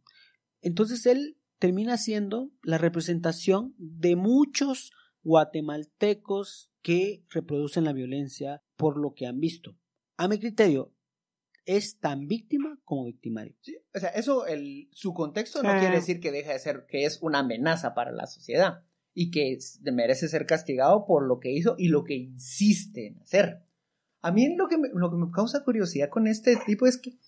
Entonces 0.62 1.04
él 1.04 1.37
termina 1.58 1.99
siendo 1.99 2.50
la 2.62 2.78
representación 2.78 3.75
de 3.76 4.16
muchos 4.16 4.92
guatemaltecos 5.23 6.70
que 6.80 7.23
reproducen 7.28 7.85
la 7.85 7.92
violencia 7.92 8.62
por 8.76 8.96
lo 8.96 9.12
que 9.12 9.26
han 9.26 9.40
visto. 9.40 9.76
A 10.16 10.28
mi 10.28 10.38
criterio, 10.38 10.94
es 11.66 11.99
tan 11.99 12.26
víctima 12.28 12.80
como 12.85 13.04
victimario. 13.04 13.54
Sí, 13.61 13.76
o 13.94 13.99
sea, 13.99 14.08
eso, 14.11 14.46
el, 14.46 14.88
su 14.92 15.12
contexto 15.12 15.62
no 15.62 15.70
quiere 15.78 15.96
decir 15.96 16.20
que 16.20 16.32
deja 16.32 16.52
de 16.52 16.58
ser, 16.58 16.87
que 16.88 17.04
es 17.04 17.18
una 17.23 17.40
amenaza 17.40 17.92
para 17.94 18.12
la 18.12 18.26
sociedad 18.26 18.85
y 19.12 19.30
que 19.30 19.52
es- 19.52 19.80
merece 19.82 20.28
ser 20.28 20.46
castigado 20.46 21.04
por 21.06 21.26
lo 21.26 21.38
que 21.40 21.52
hizo 21.52 21.75
y 21.78 21.88
lo 21.88 22.04
que 22.04 22.14
insiste 22.14 23.08
en 23.08 23.18
hacer. 23.18 23.62
A 24.23 24.32
mí 24.32 24.54
lo 24.56 24.68
que 24.68 24.78
me, 24.78 24.88
lo 24.94 25.11
que 25.11 25.16
me 25.16 25.30
causa 25.30 25.64
curiosidad 25.64 26.08
con 26.08 26.26
este 26.26 26.56
tipo 26.66 26.87
es 26.87 26.96
que 26.99 27.18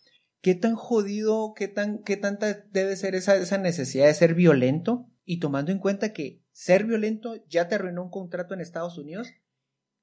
qué 0.40 0.54
tan 0.54 0.74
jodido, 0.76 1.52
qué 1.54 1.66
tan, 1.68 1.98
qué 2.04 2.16
tanta 2.16 2.52
debe 2.70 2.94
ser 2.96 3.14
esa, 3.14 3.36
esa 3.36 3.58
necesidad 3.58 4.06
de 4.06 4.14
ser 4.14 4.34
violento 4.34 5.08
y 5.24 5.40
tomando 5.40 5.72
en 5.72 5.78
cuenta 5.78 6.12
que 6.12 6.42
ser 6.52 6.84
violento 6.84 7.44
ya 7.48 7.68
te 7.68 7.74
arruinó 7.74 8.04
un 8.04 8.10
contrato 8.10 8.54
en 8.54 8.60
Estados 8.60 8.98
Unidos 8.98 9.28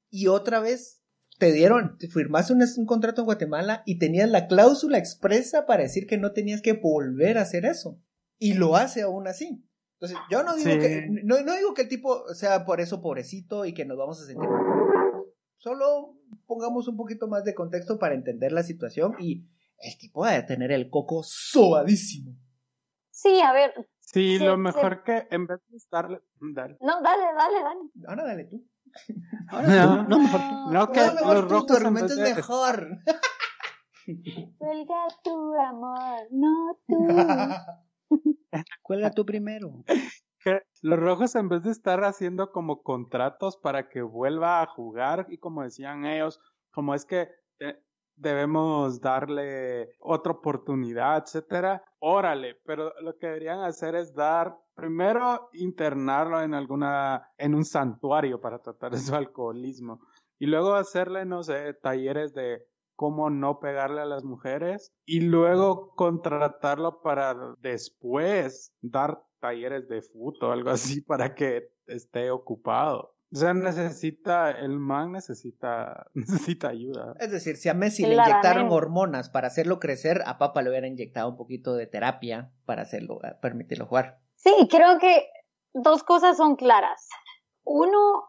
y 0.09 0.27
otra 0.27 0.59
vez 0.59 1.01
te 1.37 1.51
dieron, 1.51 1.97
te 1.97 2.07
firmaste 2.07 2.53
un, 2.53 2.63
un, 2.77 2.85
contrato 2.85 3.21
en 3.21 3.25
Guatemala 3.25 3.83
y 3.85 3.97
tenías 3.99 4.29
la 4.29 4.47
cláusula 4.47 4.97
expresa 4.97 5.65
para 5.65 5.83
decir 5.83 6.07
que 6.07 6.17
no 6.17 6.31
tenías 6.31 6.61
que 6.61 6.73
volver 6.73 7.37
a 7.37 7.41
hacer 7.41 7.65
eso. 7.65 7.99
Y 8.37 8.53
lo 8.53 8.75
hace 8.75 9.01
aún 9.01 9.27
así. 9.27 9.63
Entonces, 9.99 10.17
yo 10.29 10.43
no 10.43 10.55
digo 10.55 10.71
Sí. 10.71 10.79
que, 10.79 11.07
no, 11.23 11.39
no 11.41 11.55
digo 11.55 11.73
que 11.73 11.83
el 11.83 11.87
tipo 11.89 12.27
sea 12.33 12.65
por 12.65 12.81
eso 12.81 13.01
pobrecito 13.01 13.65
y 13.65 13.73
que 13.73 13.85
nos 13.85 13.97
vamos 13.97 14.21
a 14.21 14.25
sentir 14.25 14.47
mal. 14.49 14.61
Solo 15.55 16.17
pongamos 16.45 16.87
un 16.87 16.97
poquito 16.97 17.27
más 17.27 17.43
de 17.43 17.55
contexto 17.55 17.97
para 17.97 18.13
entender 18.15 18.51
la 18.51 18.63
situación 18.63 19.15
y 19.19 19.47
el 19.79 19.97
tipo 19.97 20.25
debe 20.25 20.43
tener 20.43 20.71
el 20.71 20.89
coco 20.89 21.21
sobadísimo. 21.23 22.35
Sí, 23.09 23.39
a 23.41 23.53
ver. 23.53 23.73
Sí, 23.99 24.37
Se- 24.37 24.45
lo 24.45 24.51
se- 24.51 24.57
mejor 24.57 25.03
que 25.03 25.27
en 25.31 25.47
vez 25.47 25.59
de 25.69 25.77
estarle... 25.77 26.21
Dale. 26.53 26.77
No, 26.81 27.01
dale, 27.01 27.23
dale, 27.37 27.57
dale. 27.63 27.79
Ahora 28.07 28.23
dale 28.25 28.43
tú. 28.45 28.63
Ahora 29.49 29.67
tú, 29.67 30.03
no, 30.03 30.19
mejor. 30.19 30.41
No, 30.71 30.91
que 30.91 30.99
No, 30.99 31.13
mejor 31.13 31.35
los 31.35 31.47
tu 31.47 31.49
rojos 31.49 31.93
vez 31.93 32.11
es 32.11 32.17
mejor. 32.17 32.97
Cuelga 34.57 35.07
tu 35.23 35.53
amor, 35.55 36.27
no 36.31 36.77
tú. 36.87 37.07
Cuelga 38.83 39.11
tú 39.11 39.25
primero. 39.25 39.83
que 40.39 40.61
los 40.81 40.99
rojos 40.99 41.35
en 41.35 41.49
vez 41.49 41.63
de 41.63 41.71
estar 41.71 42.03
haciendo 42.03 42.51
como 42.51 42.83
contratos 42.83 43.57
para 43.57 43.89
que 43.89 44.01
vuelva 44.01 44.61
a 44.61 44.67
jugar 44.67 45.25
y 45.29 45.37
como 45.37 45.63
decían 45.63 46.05
ellos, 46.05 46.39
como 46.71 46.93
es 46.93 47.05
que 47.05 47.29
debemos 48.15 49.01
darle 49.01 49.91
otra 49.99 50.33
oportunidad, 50.33 51.23
etcétera, 51.23 51.83
órale, 51.99 52.55
pero 52.65 52.93
lo 53.01 53.17
que 53.17 53.27
deberían 53.27 53.61
hacer 53.61 53.95
es 53.95 54.13
dar 54.13 54.57
primero 54.75 55.49
internarlo 55.53 56.41
en 56.41 56.53
alguna 56.53 57.29
en 57.37 57.55
un 57.55 57.65
santuario 57.65 58.39
para 58.41 58.59
tratar 58.59 58.97
su 58.97 59.15
alcoholismo 59.15 60.01
y 60.37 60.47
luego 60.47 60.73
hacerle 60.73 61.25
no 61.25 61.43
sé, 61.43 61.73
talleres 61.75 62.33
de 62.33 62.65
cómo 62.95 63.29
no 63.29 63.59
pegarle 63.59 64.01
a 64.01 64.05
las 64.05 64.23
mujeres 64.23 64.93
y 65.05 65.21
luego 65.21 65.93
contratarlo 65.95 67.01
para 67.01 67.35
después 67.59 68.73
dar 68.81 69.21
talleres 69.39 69.87
de 69.87 70.01
fútbol 70.01 70.49
o 70.49 70.51
algo 70.51 70.69
así 70.69 71.01
para 71.01 71.35
que 71.35 71.69
esté 71.87 72.31
ocupado. 72.31 73.14
O 73.35 73.37
sea, 73.37 73.53
necesita, 73.53 74.49
el 74.49 74.79
man 74.79 75.11
necesita, 75.11 76.07
necesita 76.13 76.69
ayuda. 76.69 77.15
Es 77.19 77.31
decir, 77.31 77.57
si 77.57 77.67
a 77.67 77.73
Messi 77.73 78.03
le 78.03 78.13
Claramente. 78.13 78.31
inyectaron 78.31 78.71
hormonas 78.71 79.29
para 79.29 79.47
hacerlo 79.47 79.79
crecer, 79.79 80.21
a 80.25 80.37
Papa 80.37 80.61
le 80.61 80.69
hubiera 80.69 80.87
inyectado 80.87 81.27
un 81.29 81.35
poquito 81.35 81.75
de 81.75 81.85
terapia 81.85 82.53
para 82.65 82.83
hacerlo, 82.83 83.19
eh, 83.25 83.35
permitirlo 83.41 83.87
jugar. 83.87 84.19
Sí, 84.35 84.53
creo 84.71 84.99
que 84.99 85.27
dos 85.73 86.03
cosas 86.03 86.37
son 86.37 86.55
claras. 86.55 87.09
Uno, 87.65 88.23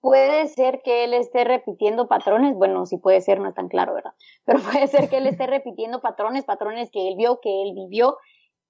puede 0.00 0.48
ser 0.48 0.80
que 0.82 1.04
él 1.04 1.12
esté 1.12 1.44
repitiendo 1.44 2.08
patrones, 2.08 2.54
bueno, 2.54 2.86
sí 2.86 2.96
puede 2.96 3.20
ser, 3.20 3.40
no 3.40 3.48
es 3.50 3.54
tan 3.54 3.68
claro, 3.68 3.92
¿verdad? 3.92 4.12
Pero 4.46 4.60
puede 4.82 4.86
ser 4.86 5.10
que 5.10 5.18
él 5.18 5.26
esté 5.26 5.46
repitiendo 5.46 6.00
patrones, 6.00 6.46
patrones 6.46 6.90
que 6.90 7.06
él 7.06 7.16
vio, 7.18 7.40
que 7.42 7.50
él 7.50 7.74
vivió, 7.74 8.16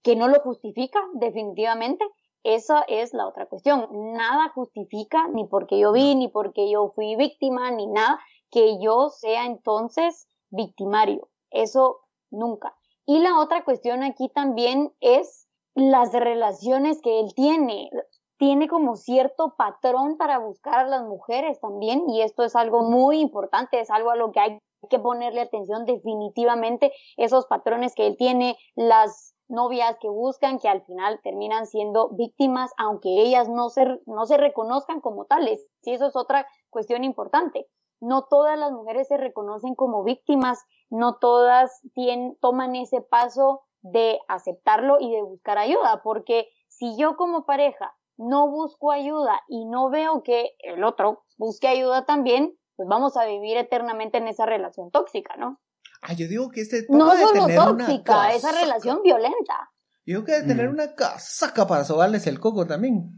que 0.03 0.17
no 0.17 0.27
lo 0.27 0.41
justifica 0.41 0.99
definitivamente. 1.15 2.05
Esa 2.49 2.83
es 2.89 3.13
la 3.13 3.29
otra 3.29 3.45
cuestión. 3.45 3.89
Nada 3.93 4.49
justifica, 4.55 5.29
ni 5.29 5.45
porque 5.45 5.79
yo 5.79 5.93
vi, 5.93 6.15
ni 6.15 6.29
porque 6.29 6.71
yo 6.71 6.93
fui 6.95 7.15
víctima, 7.15 7.71
ni 7.71 7.87
nada, 7.87 8.19
que 8.51 8.81
yo 8.81 9.11
sea 9.11 9.45
entonces 9.45 10.27
victimario. 10.49 11.29
Eso 11.51 12.01
nunca. 12.31 12.75
Y 13.05 13.19
la 13.19 13.39
otra 13.39 13.65
cuestión 13.65 14.03
aquí 14.03 14.31
también 14.31 14.95
es 15.01 15.47
las 15.75 16.11
relaciones 16.15 17.03
que 17.03 17.21
él 17.21 17.35
tiene. 17.35 17.91
Tiene 18.39 18.67
como 18.67 18.97
cierto 18.97 19.55
patrón 19.59 20.17
para 20.17 20.39
buscar 20.39 20.87
a 20.87 20.89
las 20.89 21.05
mujeres 21.05 21.61
también 21.61 22.09
y 22.09 22.23
esto 22.23 22.45
es 22.45 22.57
algo 22.57 22.81
muy 22.81 23.21
importante, 23.21 23.79
es 23.79 23.91
algo 23.91 24.11
a 24.11 24.17
lo 24.17 24.33
que 24.33 24.41
hay 24.41 24.59
que 24.89 24.99
ponerle 24.99 25.43
atención 25.43 25.85
definitivamente, 25.85 26.93
esos 27.19 27.45
patrones 27.45 27.95
que 27.95 28.07
él 28.07 28.17
tiene, 28.17 28.57
las 28.75 29.35
novias 29.49 29.97
que 30.01 30.09
buscan, 30.09 30.59
que 30.59 30.69
al 30.69 30.83
final 30.83 31.21
terminan 31.23 31.67
siendo 31.67 32.11
víctimas, 32.11 32.73
aunque 32.77 33.09
ellas 33.23 33.49
no 33.49 33.71
se, 33.71 34.01
no 34.07 34.27
se 34.27 34.37
reconozcan 34.37 35.01
como 35.01 35.25
tales. 35.25 35.67
Y 35.83 35.93
eso 35.93 36.07
es 36.07 36.17
otra 36.17 36.47
cuestión 36.71 37.05
importante. 37.05 37.69
No 38.01 38.25
todas 38.25 38.59
las 38.59 38.73
mujeres 38.73 39.09
se 39.09 39.17
reconocen 39.17 39.75
como 39.75 40.05
víctimas, 40.05 40.65
no 40.91 41.17
todas 41.17 41.81
tienen, 41.95 42.37
toman 42.41 42.77
ese 42.77 43.01
paso 43.01 43.63
de 43.81 44.21
aceptarlo 44.29 44.99
y 45.01 45.11
de 45.11 45.23
buscar 45.23 45.59
ayuda, 45.59 46.03
porque 46.03 46.49
si 46.69 46.97
yo 46.97 47.17
como 47.17 47.45
pareja 47.45 47.97
no 48.17 48.49
busco 48.49 48.91
ayuda 48.91 49.41
y 49.49 49.65
no 49.65 49.91
veo 49.91 50.23
que 50.23 50.57
el 50.59 50.85
otro 50.85 51.25
busque 51.37 51.69
ayuda 51.69 52.05
también, 52.05 52.57
pues 52.77 52.89
vamos 52.89 53.17
a 53.17 53.25
vivir 53.25 53.57
eternamente 53.57 54.19
en 54.19 54.29
esa 54.29 54.47
relación 54.47 54.91
tóxica, 54.91 55.37
¿no? 55.37 55.59
Ah, 56.03 56.13
yo 56.13 56.29
digo 56.29 56.51
que 56.51 56.61
este 56.63 56.87
No 56.89 57.11
debe 57.11 57.23
solo 57.25 57.47
tener 57.47 57.59
una 57.61 57.87
tóxica, 57.87 58.31
esa 58.33 58.49
casaca. 58.49 58.65
relación 58.65 59.03
violenta. 59.03 59.71
Yo 60.07 60.23
creo 60.23 60.25
que 60.25 60.33
debe 60.33 60.47
tener 60.49 60.69
Mm. 60.71 60.75
una 60.75 60.95
casaca 60.95 61.67
para 61.67 61.85
sobarles 61.85 62.27
el 62.27 62.39
coco 62.41 62.67
también. 62.67 63.11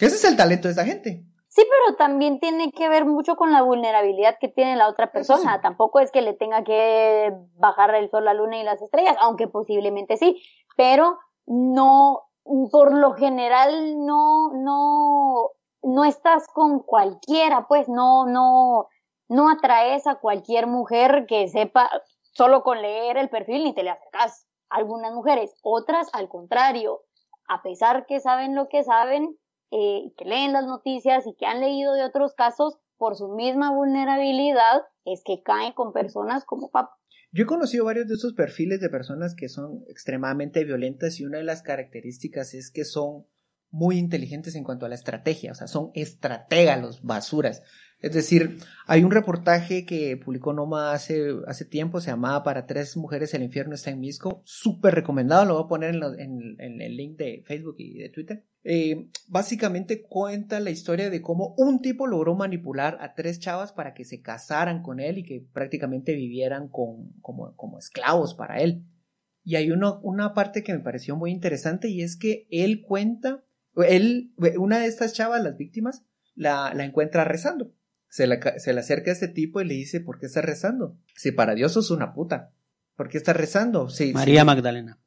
Ese 0.00 0.16
es 0.16 0.24
el 0.24 0.36
talento 0.36 0.68
de 0.68 0.72
esta 0.72 0.84
gente. 0.84 1.24
Sí, 1.48 1.62
pero 1.70 1.96
también 1.96 2.40
tiene 2.40 2.72
que 2.72 2.88
ver 2.88 3.04
mucho 3.06 3.36
con 3.36 3.52
la 3.52 3.62
vulnerabilidad 3.62 4.36
que 4.40 4.48
tiene 4.48 4.74
la 4.76 4.88
otra 4.88 5.12
persona. 5.12 5.54
sí. 5.54 5.62
Tampoco 5.62 6.00
es 6.00 6.10
que 6.10 6.20
le 6.20 6.34
tenga 6.34 6.64
que 6.64 7.32
bajar 7.56 7.94
el 7.94 8.10
sol, 8.10 8.24
la 8.24 8.34
luna 8.34 8.58
y 8.58 8.64
las 8.64 8.82
estrellas, 8.82 9.16
aunque 9.20 9.46
posiblemente 9.46 10.16
sí, 10.16 10.42
pero 10.76 11.16
no, 11.46 12.22
por 12.72 12.92
lo 12.92 13.12
general 13.12 14.04
no, 14.04 14.50
no, 14.52 15.50
no 15.84 16.04
estás 16.04 16.48
con 16.52 16.80
cualquiera, 16.80 17.66
pues 17.68 17.88
no, 17.88 18.26
no, 18.26 18.88
no 19.28 19.50
atraes 19.50 20.06
a 20.06 20.16
cualquier 20.16 20.66
mujer 20.66 21.26
que 21.26 21.48
sepa 21.48 21.90
solo 22.32 22.62
con 22.62 22.82
leer 22.82 23.16
el 23.16 23.30
perfil 23.30 23.64
ni 23.64 23.74
te 23.74 23.82
le 23.82 23.90
acercas. 23.90 24.46
Algunas 24.68 25.12
mujeres, 25.12 25.54
otras 25.62 26.08
al 26.12 26.28
contrario, 26.28 27.02
a 27.48 27.62
pesar 27.62 28.06
que 28.06 28.20
saben 28.20 28.54
lo 28.54 28.68
que 28.68 28.82
saben, 28.82 29.38
eh, 29.70 30.12
que 30.16 30.24
leen 30.24 30.52
las 30.52 30.66
noticias 30.66 31.26
y 31.26 31.34
que 31.34 31.46
han 31.46 31.60
leído 31.60 31.94
de 31.94 32.04
otros 32.04 32.34
casos, 32.34 32.78
por 32.96 33.16
su 33.16 33.28
misma 33.28 33.72
vulnerabilidad, 33.72 34.82
es 35.04 35.22
que 35.24 35.42
caen 35.42 35.72
con 35.72 35.92
personas 35.92 36.44
como 36.44 36.70
Papa. 36.70 36.96
Yo 37.32 37.42
he 37.42 37.46
conocido 37.46 37.84
varios 37.84 38.06
de 38.06 38.14
esos 38.14 38.32
perfiles 38.32 38.80
de 38.80 38.88
personas 38.88 39.34
que 39.34 39.48
son 39.48 39.82
extremadamente 39.88 40.64
violentas 40.64 41.18
y 41.18 41.24
una 41.24 41.38
de 41.38 41.44
las 41.44 41.62
características 41.62 42.54
es 42.54 42.70
que 42.70 42.84
son 42.84 43.26
muy 43.74 43.98
inteligentes 43.98 44.54
en 44.54 44.64
cuanto 44.64 44.86
a 44.86 44.88
la 44.88 44.94
estrategia, 44.94 45.52
o 45.52 45.54
sea, 45.54 45.66
son 45.66 45.90
estrategas 45.94 46.80
los 46.80 47.02
basuras. 47.02 47.62
Es 47.98 48.12
decir, 48.12 48.58
hay 48.86 49.02
un 49.02 49.10
reportaje 49.10 49.84
que 49.84 50.16
publicó 50.16 50.52
Noma 50.52 50.92
hace, 50.92 51.30
hace 51.46 51.64
tiempo, 51.64 52.00
se 52.00 52.10
llamaba 52.10 52.44
Para 52.44 52.66
tres 52.66 52.96
mujeres 52.96 53.34
el 53.34 53.42
infierno 53.42 53.74
está 53.74 53.90
en 53.90 54.00
Misco, 54.00 54.42
súper 54.44 54.94
recomendado, 54.94 55.44
lo 55.44 55.54
voy 55.54 55.64
a 55.64 55.68
poner 55.68 55.94
en 55.94 56.80
el 56.82 56.96
link 56.96 57.16
de 57.16 57.42
Facebook 57.46 57.76
y 57.78 57.98
de 57.98 58.10
Twitter. 58.10 58.44
Eh, 58.66 59.10
básicamente 59.28 60.02
cuenta 60.02 60.58
la 60.58 60.70
historia 60.70 61.10
de 61.10 61.20
cómo 61.20 61.54
un 61.58 61.82
tipo 61.82 62.06
logró 62.06 62.34
manipular 62.34 62.96
a 63.00 63.14
tres 63.14 63.38
chavas 63.38 63.72
para 63.72 63.92
que 63.92 64.06
se 64.06 64.22
casaran 64.22 64.82
con 64.82 65.00
él 65.00 65.18
y 65.18 65.24
que 65.24 65.46
prácticamente 65.52 66.14
vivieran 66.14 66.68
con, 66.68 67.12
como, 67.20 67.54
como 67.56 67.78
esclavos 67.78 68.34
para 68.34 68.60
él. 68.60 68.86
Y 69.44 69.56
hay 69.56 69.70
uno, 69.70 70.00
una 70.02 70.32
parte 70.32 70.62
que 70.62 70.72
me 70.72 70.80
pareció 70.80 71.14
muy 71.14 71.30
interesante 71.30 71.88
y 71.88 72.00
es 72.00 72.16
que 72.16 72.46
él 72.50 72.80
cuenta, 72.80 73.44
él, 73.82 74.32
una 74.58 74.78
de 74.80 74.86
estas 74.86 75.12
chavas, 75.12 75.42
las 75.42 75.56
víctimas, 75.56 76.04
la, 76.34 76.72
la 76.74 76.84
encuentra 76.84 77.24
rezando. 77.24 77.72
Se, 78.08 78.26
la, 78.26 78.38
se 78.58 78.72
le 78.72 78.80
acerca 78.80 79.10
a 79.10 79.14
este 79.14 79.28
tipo 79.28 79.60
y 79.60 79.64
le 79.64 79.74
dice, 79.74 80.00
¿por 80.00 80.18
qué 80.20 80.26
estás 80.26 80.44
rezando? 80.44 80.96
Si 81.16 81.32
para 81.32 81.54
Dios 81.54 81.72
sos 81.72 81.90
una 81.90 82.14
puta. 82.14 82.52
¿Por 82.96 83.08
qué 83.08 83.18
estás 83.18 83.36
rezando? 83.36 83.88
Sí, 83.88 84.12
María 84.12 84.42
sí. 84.42 84.46
Magdalena. 84.46 85.00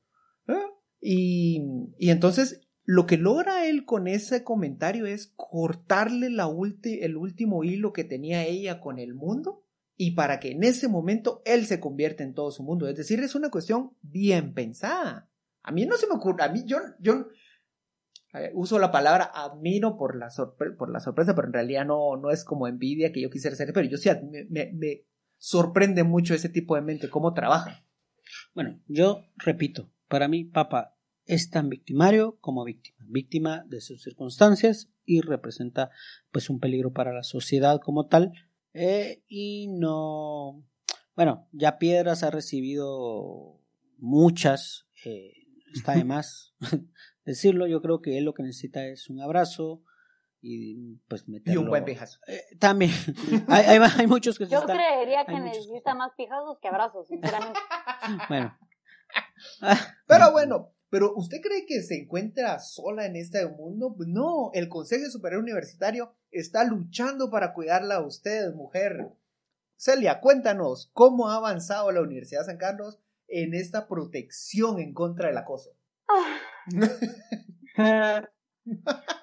Ah, 0.47 0.65
Y, 0.99 1.61
y 1.97 2.09
entonces 2.09 2.61
lo 2.83 3.05
que 3.05 3.17
logra 3.17 3.65
él 3.67 3.85
con 3.85 4.07
ese 4.07 4.43
comentario 4.43 5.05
es 5.05 5.31
cortarle 5.37 6.29
la 6.29 6.47
ulti- 6.47 6.99
el 7.01 7.15
último 7.15 7.63
hilo 7.63 7.93
que 7.93 8.03
tenía 8.03 8.45
ella 8.45 8.79
con 8.81 8.99
el 8.99 9.13
mundo 9.13 9.63
y 9.95 10.11
para 10.11 10.39
que 10.41 10.51
en 10.51 10.63
ese 10.63 10.87
momento 10.89 11.41
él 11.45 11.65
se 11.65 11.79
convierta 11.79 12.23
en 12.23 12.33
todo 12.33 12.51
su 12.51 12.63
mundo. 12.63 12.87
Es 12.89 12.95
decir, 12.97 13.19
es 13.21 13.35
una 13.35 13.49
cuestión 13.49 13.91
bien 14.01 14.53
pensada. 14.53 15.29
A 15.63 15.71
mí 15.71 15.85
no 15.85 15.95
se 15.97 16.07
me 16.07 16.13
ocurre, 16.15 16.43
a 16.43 16.49
mí 16.51 16.63
yo, 16.65 16.77
yo 16.99 17.27
eh, 18.33 18.51
uso 18.53 18.79
la 18.79 18.91
palabra 18.91 19.31
admiro 19.33 19.97
por 19.97 20.17
la, 20.17 20.29
por 20.77 20.91
la 20.91 20.99
sorpresa, 20.99 21.35
pero 21.35 21.47
en 21.47 21.53
realidad 21.53 21.85
no, 21.85 22.17
no 22.17 22.31
es 22.31 22.43
como 22.43 22.67
envidia 22.67 23.11
que 23.11 23.21
yo 23.21 23.29
quisiera 23.29 23.53
hacer, 23.53 23.71
pero 23.73 23.87
yo 23.89 23.97
sí 23.97 24.09
me- 24.49 24.71
me 24.73 25.05
sorprende 25.37 26.03
mucho 26.03 26.33
ese 26.33 26.49
tipo 26.49 26.75
de 26.75 26.81
mente, 26.81 27.09
cómo 27.09 27.33
trabaja. 27.33 27.85
Bueno, 28.53 28.81
yo 28.87 29.23
repito, 29.37 29.91
para 30.07 30.27
mí 30.27 30.43
Papa 30.43 30.95
es 31.25 31.49
tan 31.49 31.69
victimario 31.69 32.37
como 32.39 32.63
víctima, 32.63 32.97
víctima 33.07 33.63
de 33.67 33.81
sus 33.81 34.01
circunstancias 34.01 34.89
y 35.05 35.21
representa 35.21 35.91
pues 36.31 36.49
un 36.49 36.59
peligro 36.59 36.91
para 36.93 37.13
la 37.13 37.23
sociedad 37.23 37.79
como 37.83 38.07
tal 38.07 38.31
eh, 38.73 39.23
y 39.27 39.67
no, 39.67 40.63
bueno, 41.15 41.47
ya 41.51 41.77
Piedras 41.77 42.23
ha 42.23 42.31
recibido 42.31 43.61
muchas, 43.97 44.87
eh, 45.05 45.33
está 45.73 45.93
de 45.93 46.03
más 46.05 46.55
decirlo, 47.27 47.67
yo 47.67 47.81
creo 47.81 48.01
que 48.01 48.17
él 48.17 48.25
lo 48.25 48.33
que 48.33 48.43
necesita 48.43 48.85
es 48.85 49.09
un 49.09 49.21
abrazo 49.21 49.83
y 50.41 50.95
pues 51.07 51.25
Y 51.27 51.31
meterlo. 51.31 51.61
un 51.61 51.69
buen 51.69 51.85
pijazo. 51.85 52.19
Eh, 52.27 52.41
también, 52.59 52.91
hay, 53.47 53.65
hay, 53.65 53.79
hay 53.97 54.07
muchos 54.07 54.37
que 54.37 54.45
se 54.45 54.51
Yo 54.51 54.59
están- 54.59 54.77
creería 54.77 55.25
que 55.25 55.39
necesita 55.39 55.93
más 55.95 56.11
pijazos 56.17 56.57
que 56.61 56.67
abrazos, 56.67 57.07
sinceramente. 57.07 57.59
Bueno. 58.29 58.57
Pero 60.07 60.31
bueno, 60.31 60.73
pero 60.89 61.13
¿usted 61.15 61.37
cree 61.41 61.65
que 61.65 61.81
se 61.81 61.95
encuentra 62.03 62.59
sola 62.59 63.05
en 63.05 63.15
este 63.15 63.45
mundo? 63.47 63.93
Pues 63.95 64.07
No, 64.09 64.51
el 64.53 64.69
Consejo 64.69 65.09
Superior 65.09 65.41
Universitario 65.41 66.13
está 66.31 66.63
luchando 66.63 67.29
para 67.29 67.53
cuidarla 67.53 67.95
a 67.95 68.05
usted, 68.05 68.53
mujer. 68.53 69.09
Celia, 69.75 70.19
cuéntanos 70.21 70.89
cómo 70.93 71.29
ha 71.29 71.35
avanzado 71.37 71.91
la 71.91 72.01
Universidad 72.01 72.41
de 72.41 72.45
San 72.47 72.57
Carlos 72.57 72.99
en 73.27 73.53
esta 73.53 73.87
protección 73.87 74.79
en 74.79 74.93
contra 74.93 75.27
del 75.27 75.37
acoso. 75.37 75.71
Ah, 76.07 76.37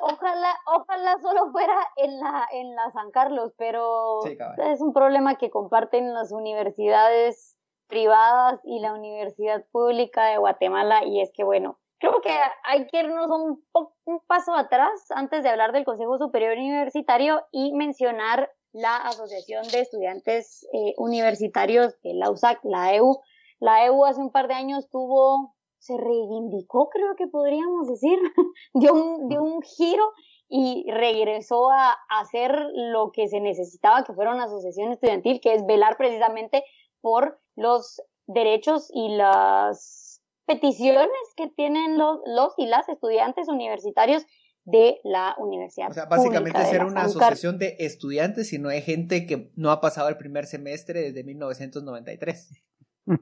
ojalá, 0.01 0.55
ojalá 0.67 1.19
solo 1.21 1.51
fuera 1.53 1.77
en 1.97 2.19
la, 2.19 2.49
en 2.53 2.75
la 2.75 2.91
San 2.93 3.11
Carlos, 3.11 3.53
pero 3.59 4.21
Sí, 4.23 4.37
es 4.59 4.81
un 4.81 4.93
problema 4.93 5.37
que 5.37 5.51
comparten 5.51 6.15
las 6.15 6.33
universidades 6.33 7.57
privadas 7.87 8.61
y 8.65 8.81
la 8.81 8.95
Universidad 8.95 9.65
Pública 9.71 10.27
de 10.27 10.39
Guatemala 10.39 11.05
y 11.05 11.21
es 11.21 11.31
que 11.35 11.45
bueno, 11.45 11.79
creo 11.99 12.21
que 12.23 12.35
hay 12.65 12.87
que 12.87 13.01
irnos 13.01 13.29
un, 13.29 13.63
un 14.05 14.21
paso 14.27 14.55
atrás 14.55 15.11
antes 15.11 15.43
de 15.43 15.51
hablar 15.51 15.73
del 15.73 15.85
Consejo 15.85 16.19
Superior 16.19 16.57
Universitario 16.57 17.43
y 17.53 17.73
mencionar 17.75 18.51
la 18.75 18.97
Asociación 18.97 19.67
de 19.69 19.81
Estudiantes 19.81 20.67
eh, 20.73 20.95
Universitarios 20.99 21.95
de 22.03 22.15
la 22.15 22.31
USAC, 22.31 22.59
la 22.65 22.95
EU. 22.95 23.21
La 23.61 23.87
EU 23.87 24.05
hace 24.05 24.21
un 24.21 24.33
par 24.33 24.49
de 24.49 24.55
años 24.55 24.91
tuvo, 24.91 25.54
se 25.85 25.99
reivindicó, 25.99 26.89
creo 26.89 27.15
que 27.15 27.27
podríamos 27.27 27.87
decir, 27.89 28.19
dio 28.75 28.95
un, 28.95 29.29
dio 29.29 29.43
un 29.43 29.61
giro 29.61 30.05
y 30.49 30.87
regresó 30.91 31.71
a, 31.71 31.91
a 31.91 32.21
hacer 32.21 32.57
lo 32.73 33.11
que 33.13 33.29
se 33.29 33.41
necesitaba, 33.41 34.03
que 34.03 34.15
fuera 34.15 34.35
una 34.35 34.45
asociación 34.45 34.93
estudiantil, 34.93 35.41
que 35.43 35.53
es 35.53 35.67
velar 35.67 35.97
precisamente 35.99 36.65
por 37.03 37.39
los 37.55 38.01
derechos 38.27 38.89
y 38.95 39.15
las 39.15 40.23
peticiones 40.47 41.11
que 41.37 41.49
tienen 41.49 41.99
los, 41.99 42.21
los 42.25 42.55
y 42.57 42.67
las 42.67 42.89
estudiantes 42.89 43.49
universitarios 43.49 44.25
de 44.65 45.01
la 45.05 45.35
universidad. 45.39 45.91
O 45.91 45.93
sea, 45.93 46.07
básicamente 46.07 46.59
de 46.59 46.65
ser 46.65 46.85
una 46.85 47.03
asociación 47.03 47.59
de 47.59 47.77
estudiantes 47.81 48.55
y 48.55 48.59
no 48.59 48.71
hay 48.71 48.81
gente 48.81 49.27
que 49.27 49.53
no 49.57 49.71
ha 49.71 49.83
pasado 49.83 50.09
el 50.09 50.17
primer 50.17 50.47
semestre 50.47 51.03
desde 51.03 51.25
1993. 51.25 52.63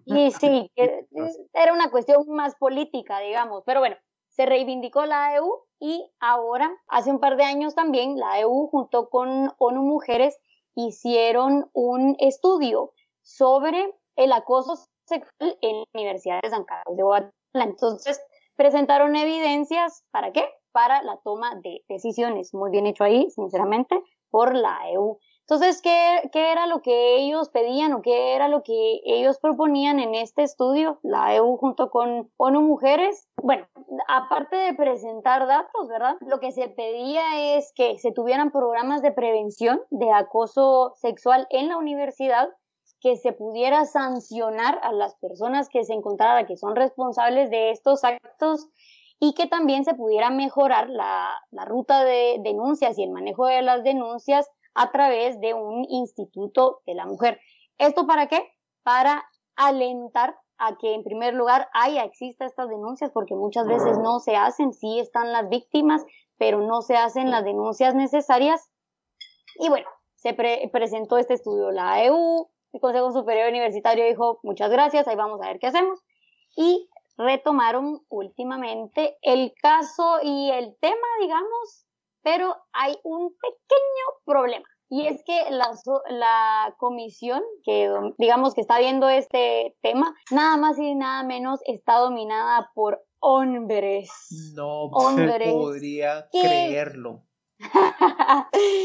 Y 0.04 0.30
sí, 0.32 0.70
era 1.54 1.72
una 1.72 1.90
cuestión 1.90 2.24
más 2.28 2.54
política, 2.56 3.20
digamos, 3.20 3.62
pero 3.66 3.80
bueno, 3.80 3.96
se 4.28 4.46
reivindicó 4.46 5.04
la 5.06 5.36
EU 5.36 5.50
y 5.78 6.08
ahora, 6.20 6.70
hace 6.88 7.10
un 7.10 7.20
par 7.20 7.36
de 7.36 7.44
años 7.44 7.74
también, 7.74 8.18
la 8.18 8.40
EU 8.40 8.68
junto 8.68 9.10
con 9.10 9.52
ONU 9.58 9.82
Mujeres 9.82 10.38
hicieron 10.74 11.68
un 11.72 12.16
estudio 12.18 12.92
sobre 13.22 13.92
el 14.16 14.32
acoso 14.32 14.76
sexual 15.06 15.58
en 15.60 15.78
la 15.78 15.84
Universidad 15.94 16.40
de 16.40 16.50
San 16.50 16.64
Carlos 16.64 16.96
de 16.96 17.02
Guatemala. 17.02 17.32
Entonces, 17.54 18.22
presentaron 18.56 19.16
evidencias, 19.16 20.04
¿para 20.10 20.32
qué? 20.32 20.44
Para 20.72 21.02
la 21.02 21.18
toma 21.22 21.56
de 21.56 21.84
decisiones. 21.88 22.54
Muy 22.54 22.70
bien 22.70 22.86
hecho 22.86 23.04
ahí, 23.04 23.28
sinceramente, 23.30 24.00
por 24.30 24.54
la 24.54 24.78
EU. 24.92 25.18
Entonces, 25.52 25.82
¿qué, 25.82 26.30
¿qué 26.32 26.50
era 26.50 26.66
lo 26.66 26.80
que 26.80 27.16
ellos 27.16 27.50
pedían 27.50 27.92
o 27.92 28.00
qué 28.00 28.34
era 28.34 28.48
lo 28.48 28.62
que 28.62 29.02
ellos 29.04 29.38
proponían 29.38 30.00
en 30.00 30.14
este 30.14 30.42
estudio, 30.42 30.98
la 31.02 31.36
EU 31.36 31.58
junto 31.58 31.90
con 31.90 32.32
ONU 32.38 32.62
Mujeres? 32.62 33.28
Bueno, 33.36 33.66
aparte 34.08 34.56
de 34.56 34.72
presentar 34.72 35.46
datos, 35.46 35.88
¿verdad? 35.88 36.16
Lo 36.22 36.40
que 36.40 36.52
se 36.52 36.68
pedía 36.68 37.58
es 37.58 37.70
que 37.74 37.98
se 37.98 38.12
tuvieran 38.12 38.50
programas 38.50 39.02
de 39.02 39.12
prevención 39.12 39.82
de 39.90 40.10
acoso 40.10 40.94
sexual 40.96 41.46
en 41.50 41.68
la 41.68 41.76
universidad, 41.76 42.48
que 43.02 43.16
se 43.16 43.34
pudiera 43.34 43.84
sancionar 43.84 44.80
a 44.82 44.90
las 44.92 45.16
personas 45.16 45.68
que 45.68 45.84
se 45.84 45.92
encontrara 45.92 46.46
que 46.46 46.56
son 46.56 46.74
responsables 46.76 47.50
de 47.50 47.72
estos 47.72 48.04
actos 48.04 48.70
y 49.20 49.34
que 49.34 49.48
también 49.48 49.84
se 49.84 49.92
pudiera 49.92 50.30
mejorar 50.30 50.88
la, 50.88 51.28
la 51.50 51.66
ruta 51.66 52.04
de 52.04 52.38
denuncias 52.40 52.98
y 52.98 53.02
el 53.02 53.10
manejo 53.10 53.44
de 53.44 53.60
las 53.60 53.84
denuncias 53.84 54.48
a 54.74 54.90
través 54.90 55.40
de 55.40 55.54
un 55.54 55.84
instituto 55.88 56.80
de 56.86 56.94
la 56.94 57.06
mujer. 57.06 57.40
¿Esto 57.78 58.06
para 58.06 58.26
qué? 58.26 58.52
Para 58.82 59.24
alentar 59.56 60.36
a 60.58 60.76
que 60.76 60.94
en 60.94 61.02
primer 61.02 61.34
lugar 61.34 61.68
haya, 61.72 62.04
exista 62.04 62.46
estas 62.46 62.68
denuncias, 62.68 63.10
porque 63.12 63.34
muchas 63.34 63.66
veces 63.66 63.98
no 63.98 64.20
se 64.20 64.36
hacen, 64.36 64.72
sí 64.72 65.00
están 65.00 65.32
las 65.32 65.48
víctimas, 65.48 66.04
pero 66.38 66.60
no 66.60 66.82
se 66.82 66.96
hacen 66.96 67.30
las 67.30 67.44
denuncias 67.44 67.94
necesarias. 67.94 68.70
Y 69.56 69.68
bueno, 69.68 69.88
se 70.14 70.34
pre- 70.34 70.68
presentó 70.72 71.18
este 71.18 71.34
estudio 71.34 71.70
la 71.72 72.04
EU, 72.04 72.48
el 72.72 72.80
Consejo 72.80 73.12
Superior 73.12 73.48
Universitario 73.50 74.06
dijo, 74.06 74.40
muchas 74.42 74.70
gracias, 74.70 75.06
ahí 75.08 75.16
vamos 75.16 75.40
a 75.42 75.48
ver 75.48 75.58
qué 75.58 75.66
hacemos. 75.66 76.00
Y 76.56 76.88
retomaron 77.16 78.00
últimamente 78.08 79.18
el 79.20 79.52
caso 79.60 80.20
y 80.22 80.50
el 80.50 80.76
tema, 80.80 81.06
digamos, 81.20 81.86
pero 82.22 82.56
hay 82.72 82.96
un 83.04 83.30
pequeño 83.34 84.06
problema. 84.24 84.64
Y 84.88 85.06
es 85.06 85.22
que 85.24 85.50
la, 85.50 86.74
comisión 86.78 87.42
que, 87.64 87.90
digamos, 88.18 88.52
que 88.54 88.60
está 88.60 88.78
viendo 88.78 89.08
este 89.08 89.74
tema, 89.80 90.14
nada 90.30 90.58
más 90.58 90.78
y 90.78 90.94
nada 90.94 91.22
menos 91.22 91.60
está 91.64 91.96
dominada 91.98 92.70
por 92.74 93.02
hombres. 93.18 94.10
No 94.54 94.84
Hombres. 94.86 95.50
podría 95.52 96.28
creerlo. 96.30 97.22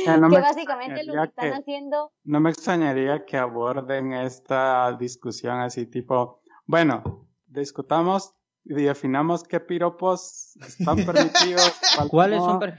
No 0.08 0.30
que 0.30 0.36
me 0.36 0.40
básicamente 0.42 1.04
lo 1.04 1.14
que 1.14 1.24
están 1.30 1.50
que- 1.52 1.56
haciendo 1.58 2.12
No 2.24 2.40
me 2.40 2.52
extrañaría 2.52 3.26
que 3.26 3.36
aborden 3.38 4.14
esta 4.14 4.94
discusión 4.98 5.60
así 5.60 5.86
tipo, 5.88 6.42
bueno, 6.66 7.28
discutamos 7.48 8.34
y 8.64 8.74
definamos 8.76 9.44
qué 9.44 9.60
piropos 9.60 10.56
están 10.66 10.98
permitidos. 11.06 11.74
cuál 11.98 12.10
¿Cuáles 12.10 12.40
no. 12.40 12.46
son? 12.46 12.60
per- 12.60 12.78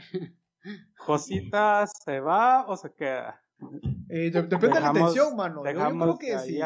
Josita 0.99 1.87
se 1.87 2.21
va 2.21 2.67
o 2.67 2.77
se 2.77 2.93
queda. 2.95 3.41
Eh, 4.09 4.31
de- 4.31 4.43
depende 4.43 4.69
de 4.77 4.81
la 4.81 4.89
intención, 4.89 5.37
mano. 5.37 5.65
Yo, 5.65 5.73
Dejamos 5.73 6.19
creo 6.19 6.19
que 6.19 6.39
sí. 6.41 6.61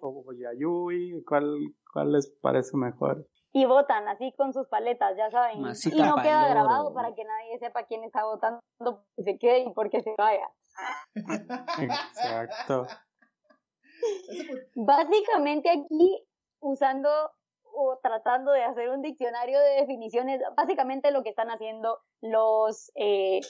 O 0.00 0.32
Yayuy, 0.32 1.22
¿cuál, 1.26 1.56
¿cuál 1.92 2.12
les 2.12 2.28
parece 2.40 2.76
mejor? 2.76 3.26
y 3.54 3.66
votan 3.66 4.08
así 4.08 4.32
con 4.36 4.54
sus 4.54 4.66
paletas, 4.68 5.14
ya 5.16 5.30
saben. 5.30 5.60
Masita 5.60 5.94
y 5.94 6.00
no 6.00 6.14
queda 6.16 6.48
grabado 6.48 6.94
para 6.94 7.14
que 7.14 7.22
nadie 7.22 7.58
sepa 7.58 7.84
quién 7.84 8.02
está 8.02 8.24
votando, 8.24 8.60
porque 8.78 9.04
se 9.24 9.38
quede 9.38 9.58
y 9.60 9.72
porque 9.74 10.00
se 10.00 10.14
vaya. 10.16 10.48
Exacto. 11.78 12.86
Básicamente 14.74 15.68
aquí, 15.70 16.24
usando 16.60 17.10
o 17.74 17.98
tratando 18.02 18.52
de 18.52 18.62
hacer 18.62 18.88
un 18.88 19.02
diccionario 19.02 19.58
de 19.58 19.80
definiciones, 19.80 20.40
básicamente 20.56 21.10
lo 21.10 21.22
que 21.22 21.30
están 21.30 21.50
haciendo 21.50 21.98
los 22.20 22.90
eh, 22.94 23.40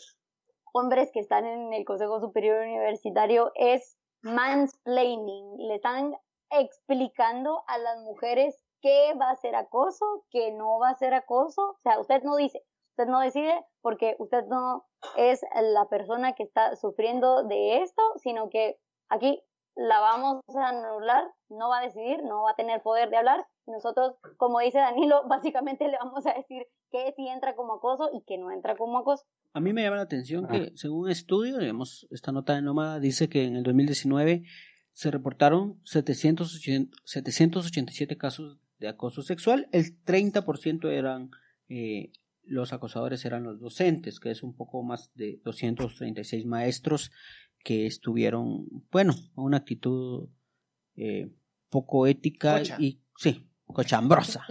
hombres 0.73 1.11
que 1.13 1.21
están 1.21 1.47
en 1.47 1.73
el 1.73 1.85
Consejo 1.85 2.21
Superior 2.21 2.63
Universitario 2.63 3.53
es 3.55 3.99
mansplaining. 4.23 5.57
Le 5.59 5.77
están 5.77 6.15
explicando 6.51 7.63
a 7.67 7.79
las 7.79 7.99
mujeres 8.01 8.63
qué 8.81 9.15
va 9.21 9.31
a 9.31 9.37
ser 9.37 9.55
acoso, 9.55 10.25
qué 10.31 10.53
no 10.53 10.79
va 10.79 10.91
a 10.91 10.95
ser 10.95 11.15
acoso. 11.15 11.63
O 11.63 11.81
sea, 11.83 11.99
usted 12.01 12.23
no 12.23 12.37
dice, 12.37 12.63
usted 12.91 13.07
no 13.07 13.21
decide 13.21 13.65
porque 13.81 14.17
usted 14.19 14.45
no 14.47 14.87
es 15.17 15.41
la 15.61 15.89
persona 15.89 16.35
que 16.35 16.43
está 16.43 16.77
sufriendo 16.77 17.45
de 17.45 17.83
esto, 17.83 18.03
sino 18.17 18.49
que 18.51 18.79
aquí 19.09 19.43
la 19.75 20.01
vamos 20.01 20.43
a 20.55 20.69
anular, 20.69 21.31
no 21.49 21.69
va 21.69 21.79
a 21.79 21.83
decidir, 21.83 22.23
no 22.25 22.43
va 22.43 22.51
a 22.51 22.57
tener 22.57 22.83
poder 22.83 23.11
de 23.11 23.17
hablar. 23.17 23.47
Nosotros, 23.67 24.15
como 24.37 24.61
dice 24.61 24.79
Danilo, 24.79 25.23
básicamente 25.29 25.87
le 25.89 25.97
vamos 25.99 26.27
a 26.27 26.35
decir 26.35 26.67
que 26.91 27.13
sí 27.17 27.29
entra 27.29 27.55
como 27.55 27.75
acoso 27.75 28.11
y 28.13 28.23
que 28.23 28.39
no 28.39 28.51
entra 28.51 28.77
como 28.77 28.99
acoso. 28.99 29.25
A 29.55 29.61
mí 29.61 29.73
me 29.73 29.83
llama 29.83 29.97
la 29.97 30.03
atención 30.03 30.47
Ah. 30.47 30.53
que, 30.53 30.73
según 30.77 31.05
un 31.05 31.11
estudio, 31.11 31.59
digamos, 31.59 32.07
esta 32.11 32.33
nota 32.33 32.55
de 32.55 32.63
Nómada 32.63 33.01
dice 33.01 33.29
que 33.29 33.45
en 33.45 33.57
el 33.57 33.63
2019 33.63 34.45
se 34.91 35.11
reportaron 35.11 35.81
780 35.85 36.97
787 37.05 38.17
casos 38.17 38.59
de 38.79 38.89
acoso 38.89 39.23
sexual. 39.23 39.69
El 39.73 40.03
30% 40.05 40.91
eran, 40.91 41.31
eh, 41.69 42.13
los 42.45 42.73
acosadores 42.73 43.25
eran 43.25 43.45
los 43.45 43.61
docentes, 43.61 44.21
que 44.21 44.31
es 44.31 44.43
un 44.43 44.55
poco 44.55 44.83
más 44.83 45.13
de 45.15 45.41
236 45.45 46.45
maestros 46.47 47.11
que 47.65 47.87
estuvieron, 47.87 48.67
bueno, 48.91 49.15
una 49.37 49.59
actitud 49.59 50.29
eh, 50.97 51.31
poco 51.71 52.07
ética 52.07 52.61
y, 52.79 53.01
sí, 53.17 53.49
cochambrosa. 53.73 54.47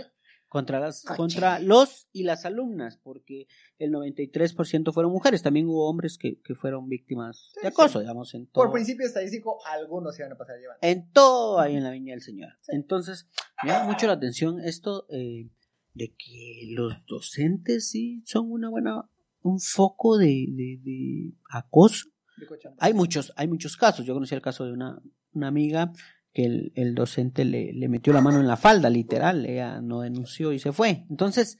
Contra, 0.47 0.81
las, 0.81 1.03
Coche. 1.03 1.15
contra 1.15 1.59
los 1.59 2.09
y 2.11 2.23
las 2.23 2.43
alumnas, 2.43 2.97
porque 3.01 3.47
el 3.77 3.89
93% 3.93 4.91
fueron 4.91 5.13
mujeres, 5.13 5.41
también 5.41 5.65
hubo 5.65 5.89
hombres 5.89 6.17
que, 6.17 6.41
que 6.41 6.55
fueron 6.55 6.89
víctimas 6.89 7.53
de 7.61 7.69
acoso, 7.69 7.99
sí. 7.99 8.01
digamos, 8.01 8.33
en 8.33 8.47
todo, 8.47 8.65
Por 8.65 8.73
principio 8.73 9.07
estadístico, 9.07 9.59
algunos 9.65 10.13
se 10.13 10.23
van 10.23 10.33
a 10.33 10.37
pasar 10.37 10.57
llevando. 10.57 10.79
en 10.81 11.09
todo 11.13 11.57
ahí 11.57 11.77
en 11.77 11.85
la 11.85 11.91
viña 11.91 12.11
del 12.15 12.21
Señor. 12.21 12.49
Entonces, 12.67 13.29
me 13.63 13.69
llama 13.69 13.85
mucho 13.93 14.07
la 14.07 14.13
atención 14.13 14.59
esto 14.59 15.05
eh, 15.09 15.49
de 15.93 16.13
que 16.17 16.65
los 16.71 17.05
docentes 17.05 17.87
sí 17.89 18.21
son 18.25 18.51
una 18.51 18.69
buena, 18.69 19.09
un 19.43 19.61
foco 19.61 20.17
de, 20.17 20.47
de, 20.49 20.79
de 20.83 21.33
acoso. 21.49 22.09
de. 22.35 22.47
Hay 22.79 22.93
muchos, 22.93 23.31
hay 23.37 23.47
muchos 23.47 23.77
casos. 23.77 24.05
Yo 24.05 24.13
conocí 24.13 24.35
el 24.35 24.41
caso 24.41 24.65
de 24.65 24.73
una, 24.73 25.01
una 25.31 25.47
amiga 25.47 25.93
que 26.33 26.45
el, 26.45 26.71
el 26.75 26.95
docente 26.95 27.45
le, 27.45 27.73
le 27.73 27.89
metió 27.89 28.13
la 28.13 28.21
mano 28.21 28.39
en 28.39 28.47
la 28.47 28.57
falda, 28.57 28.89
literal. 28.89 29.45
Ella 29.45 29.81
no 29.81 30.01
denunció 30.01 30.53
y 30.53 30.59
se 30.59 30.71
fue. 30.71 31.05
Entonces, 31.09 31.57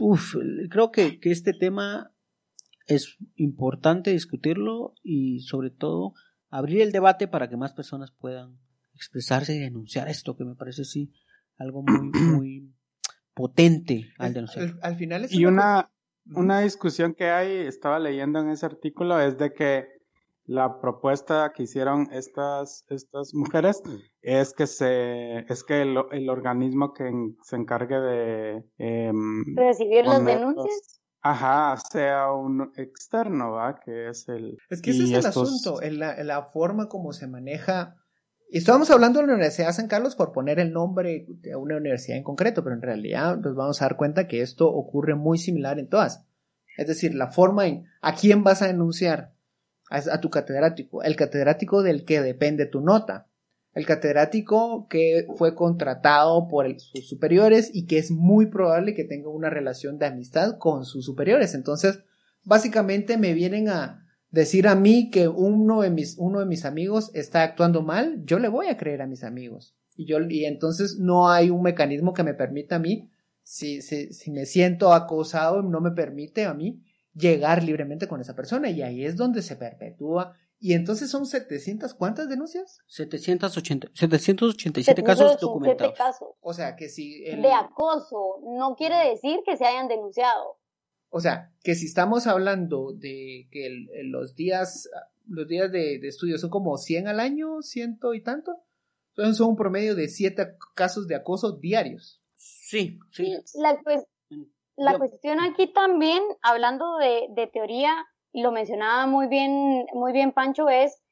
uf, 0.00 0.34
creo 0.70 0.90
que, 0.90 1.20
que 1.20 1.30
este 1.30 1.52
tema 1.52 2.12
es 2.86 3.16
importante 3.36 4.10
discutirlo 4.10 4.94
y 5.02 5.40
sobre 5.40 5.70
todo 5.70 6.14
abrir 6.48 6.80
el 6.80 6.92
debate 6.92 7.28
para 7.28 7.48
que 7.48 7.56
más 7.56 7.72
personas 7.72 8.10
puedan 8.10 8.58
expresarse 8.94 9.54
y 9.54 9.58
denunciar 9.60 10.08
esto, 10.08 10.36
que 10.36 10.44
me 10.44 10.56
parece 10.56 10.84
sí 10.84 11.12
algo 11.56 11.82
muy, 11.82 12.10
muy 12.20 12.74
potente 13.34 14.12
al 14.18 14.34
denunciar. 14.34 14.64
Al, 14.64 14.78
al 14.82 14.96
final 14.96 15.24
es 15.24 15.32
Y 15.32 15.46
una 15.46 15.90
una, 16.24 16.40
una 16.40 16.60
discusión 16.60 17.14
que 17.14 17.30
hay, 17.30 17.66
estaba 17.66 17.98
leyendo 18.00 18.40
en 18.40 18.50
ese 18.50 18.66
artículo, 18.66 19.20
es 19.20 19.38
de 19.38 19.52
que 19.52 19.99
la 20.46 20.80
propuesta 20.80 21.52
que 21.54 21.62
hicieron 21.64 22.08
estas, 22.12 22.84
estas 22.88 23.32
mujeres 23.34 23.82
es 24.22 24.52
que 24.52 24.66
se, 24.66 25.40
es 25.52 25.64
que 25.64 25.82
el, 25.82 25.96
el 26.12 26.28
organismo 26.28 26.92
que 26.92 27.08
en- 27.08 27.36
se 27.42 27.56
encargue 27.56 28.00
de 28.00 28.64
em, 28.78 29.44
Recibir 29.56 30.04
las 30.06 30.24
denuncias. 30.24 31.00
Ajá, 31.22 31.76
sea 31.90 32.32
un 32.32 32.72
externo, 32.76 33.52
¿va? 33.52 33.78
Que 33.78 34.08
es 34.08 34.26
el... 34.28 34.56
Es 34.70 34.80
que 34.80 34.90
ese 34.92 35.02
es 35.04 35.10
el 35.10 35.16
estos- 35.16 35.36
asunto, 35.48 35.82
en 35.82 35.98
la, 35.98 36.14
en 36.18 36.26
la 36.26 36.44
forma 36.44 36.88
como 36.88 37.12
se 37.12 37.26
maneja. 37.26 37.96
Y 38.50 38.56
estábamos 38.58 38.90
hablando 38.90 39.20
de 39.20 39.26
la 39.26 39.34
Universidad 39.34 39.66
de 39.68 39.72
San 39.74 39.86
Carlos 39.86 40.16
por 40.16 40.32
poner 40.32 40.58
el 40.58 40.72
nombre 40.72 41.26
de 41.28 41.54
una 41.56 41.76
universidad 41.76 42.16
en 42.16 42.24
concreto, 42.24 42.64
pero 42.64 42.74
en 42.74 42.82
realidad 42.82 43.36
nos 43.36 43.54
vamos 43.54 43.80
a 43.80 43.84
dar 43.84 43.96
cuenta 43.98 44.26
que 44.26 44.40
esto 44.40 44.66
ocurre 44.68 45.14
muy 45.14 45.36
similar 45.38 45.78
en 45.78 45.88
todas. 45.90 46.26
Es 46.78 46.86
decir, 46.88 47.14
la 47.14 47.28
forma 47.28 47.66
en 47.66 47.84
a 48.00 48.14
quién 48.14 48.42
vas 48.42 48.62
a 48.62 48.66
denunciar 48.68 49.34
a, 49.90 50.20
tu 50.20 50.30
catedrático, 50.30 51.02
el 51.02 51.16
catedrático 51.16 51.82
del 51.82 52.04
que 52.04 52.22
depende 52.22 52.66
tu 52.66 52.80
nota, 52.80 53.26
el 53.74 53.86
catedrático 53.86 54.86
que 54.88 55.26
fue 55.36 55.54
contratado 55.54 56.48
por 56.48 56.78
sus 56.80 57.08
superiores 57.08 57.70
y 57.72 57.86
que 57.86 57.98
es 57.98 58.10
muy 58.10 58.46
probable 58.46 58.94
que 58.94 59.04
tenga 59.04 59.28
una 59.28 59.50
relación 59.50 59.98
de 59.98 60.06
amistad 60.06 60.58
con 60.58 60.84
sus 60.84 61.04
superiores. 61.04 61.54
Entonces, 61.54 62.00
básicamente 62.44 63.16
me 63.16 63.34
vienen 63.34 63.68
a 63.68 64.06
decir 64.30 64.68
a 64.68 64.76
mí 64.76 65.10
que 65.10 65.28
uno 65.28 65.82
de 65.82 65.90
mis, 65.90 66.16
uno 66.18 66.40
de 66.40 66.46
mis 66.46 66.64
amigos 66.64 67.10
está 67.14 67.42
actuando 67.42 67.82
mal, 67.82 68.22
yo 68.24 68.38
le 68.38 68.48
voy 68.48 68.68
a 68.68 68.76
creer 68.76 69.02
a 69.02 69.06
mis 69.06 69.24
amigos. 69.24 69.76
Y 69.96 70.06
yo, 70.06 70.18
y 70.20 70.44
entonces 70.44 70.98
no 70.98 71.30
hay 71.30 71.50
un 71.50 71.62
mecanismo 71.62 72.14
que 72.14 72.22
me 72.22 72.34
permita 72.34 72.76
a 72.76 72.80
mí, 72.80 73.10
si, 73.42 73.82
si, 73.82 74.12
si 74.12 74.30
me 74.30 74.46
siento 74.46 74.92
acosado, 74.92 75.62
no 75.62 75.80
me 75.80 75.90
permite 75.90 76.44
a 76.44 76.54
mí 76.54 76.80
llegar 77.14 77.62
libremente 77.62 78.08
con 78.08 78.20
esa 78.20 78.34
persona. 78.34 78.70
Y 78.70 78.82
ahí 78.82 79.04
es 79.04 79.16
donde 79.16 79.42
se 79.42 79.56
perpetúa. 79.56 80.36
Y 80.58 80.74
entonces 80.74 81.10
son 81.10 81.24
700, 81.24 81.94
¿cuántas 81.94 82.28
denuncias? 82.28 82.80
780, 82.86 83.88
787 83.94 85.02
casos 85.02 85.32
787 85.32 85.40
documentados. 85.40 85.94
casos 85.96 86.28
O 86.40 86.52
sea, 86.52 86.76
que 86.76 86.88
si... 86.88 87.24
el- 87.24 87.40
de 87.42 87.52
acoso. 87.52 88.40
No 88.58 88.74
quiere 88.76 89.08
decir 89.08 89.40
que 89.46 89.56
se 89.56 89.64
hayan 89.64 89.88
denunciado. 89.88 90.58
O 91.08 91.20
sea, 91.20 91.50
que 91.64 91.74
si 91.74 91.86
estamos 91.86 92.26
hablando 92.26 92.92
de 92.92 93.48
que 93.50 93.66
el- 93.66 93.88
los 94.10 94.34
días, 94.34 94.88
los 95.26 95.48
días 95.48 95.72
de, 95.72 95.98
de 95.98 96.08
estudio 96.08 96.36
son 96.38 96.50
como 96.50 96.76
100 96.76 97.08
al 97.08 97.20
año, 97.20 97.62
ciento 97.62 98.12
y 98.14 98.22
tanto, 98.22 98.52
entonces 99.14 99.38
son 99.38 99.48
un 99.48 99.56
promedio 99.56 99.94
de 99.94 100.08
7 100.08 100.56
casos 100.74 101.06
de 101.08 101.14
acoso 101.16 101.52
diarios. 101.56 102.20
Sí, 102.36 102.98
sí. 103.10 103.32
La, 103.54 103.80
pues, 103.82 104.04
la 104.80 104.92
Yo- 104.92 104.98
cuestión 104.98 105.40
aquí 105.40 105.66
también, 105.66 106.22
hablando 106.42 106.96
de, 106.96 107.26
de 107.30 107.46
teoría, 107.46 108.06
y 108.32 108.42
lo 108.42 108.50
mencionaba 108.50 109.06
muy 109.06 109.26
bien, 109.26 109.86
muy 109.92 110.12
bien 110.12 110.32
Pancho, 110.32 110.68
es, 110.68 111.02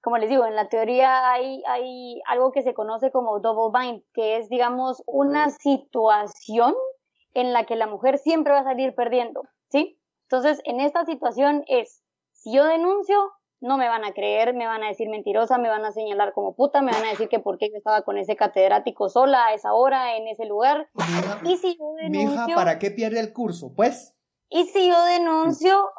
como 0.00 0.16
les 0.18 0.30
digo, 0.30 0.46
en 0.46 0.56
la 0.56 0.68
teoría 0.68 1.30
hay, 1.30 1.62
hay 1.66 2.20
algo 2.26 2.52
que 2.52 2.62
se 2.62 2.72
conoce 2.74 3.10
como 3.12 3.38
double 3.40 3.78
bind, 3.78 4.02
que 4.14 4.38
es, 4.38 4.48
digamos, 4.48 5.02
una 5.06 5.50
situación 5.50 6.74
en 7.34 7.52
la 7.52 7.64
que 7.64 7.76
la 7.76 7.86
mujer 7.86 8.18
siempre 8.18 8.52
va 8.52 8.60
a 8.60 8.64
salir 8.64 8.94
perdiendo, 8.94 9.42
¿sí? 9.70 9.98
Entonces, 10.22 10.60
en 10.64 10.80
esta 10.80 11.04
situación 11.04 11.64
es, 11.66 12.02
si 12.32 12.52
yo 12.54 12.64
denuncio, 12.64 13.30
no 13.62 13.78
me 13.78 13.88
van 13.88 14.04
a 14.04 14.12
creer, 14.12 14.54
me 14.54 14.66
van 14.66 14.82
a 14.82 14.88
decir 14.88 15.08
mentirosa, 15.08 15.56
me 15.56 15.68
van 15.68 15.84
a 15.84 15.92
señalar 15.92 16.34
como 16.34 16.54
puta, 16.54 16.82
me 16.82 16.92
van 16.92 17.04
a 17.04 17.10
decir 17.10 17.28
que 17.28 17.38
por 17.38 17.58
qué 17.58 17.70
yo 17.70 17.76
estaba 17.76 18.02
con 18.02 18.18
ese 18.18 18.36
catedrático 18.36 19.08
sola 19.08 19.46
a 19.46 19.54
esa 19.54 19.72
hora, 19.72 20.16
en 20.16 20.26
ese 20.28 20.44
lugar. 20.44 20.90
Y 21.44 21.56
si 21.56 21.78
yo 21.78 21.94
denuncio, 21.96 22.56
¿para 22.56 22.78
qué 22.78 22.90
pierde 22.90 23.20
el 23.20 23.32
curso? 23.32 23.72
Pues, 23.74 24.14
y 24.50 24.64
si 24.64 24.88
yo 24.88 25.04
denuncio, 25.04 25.90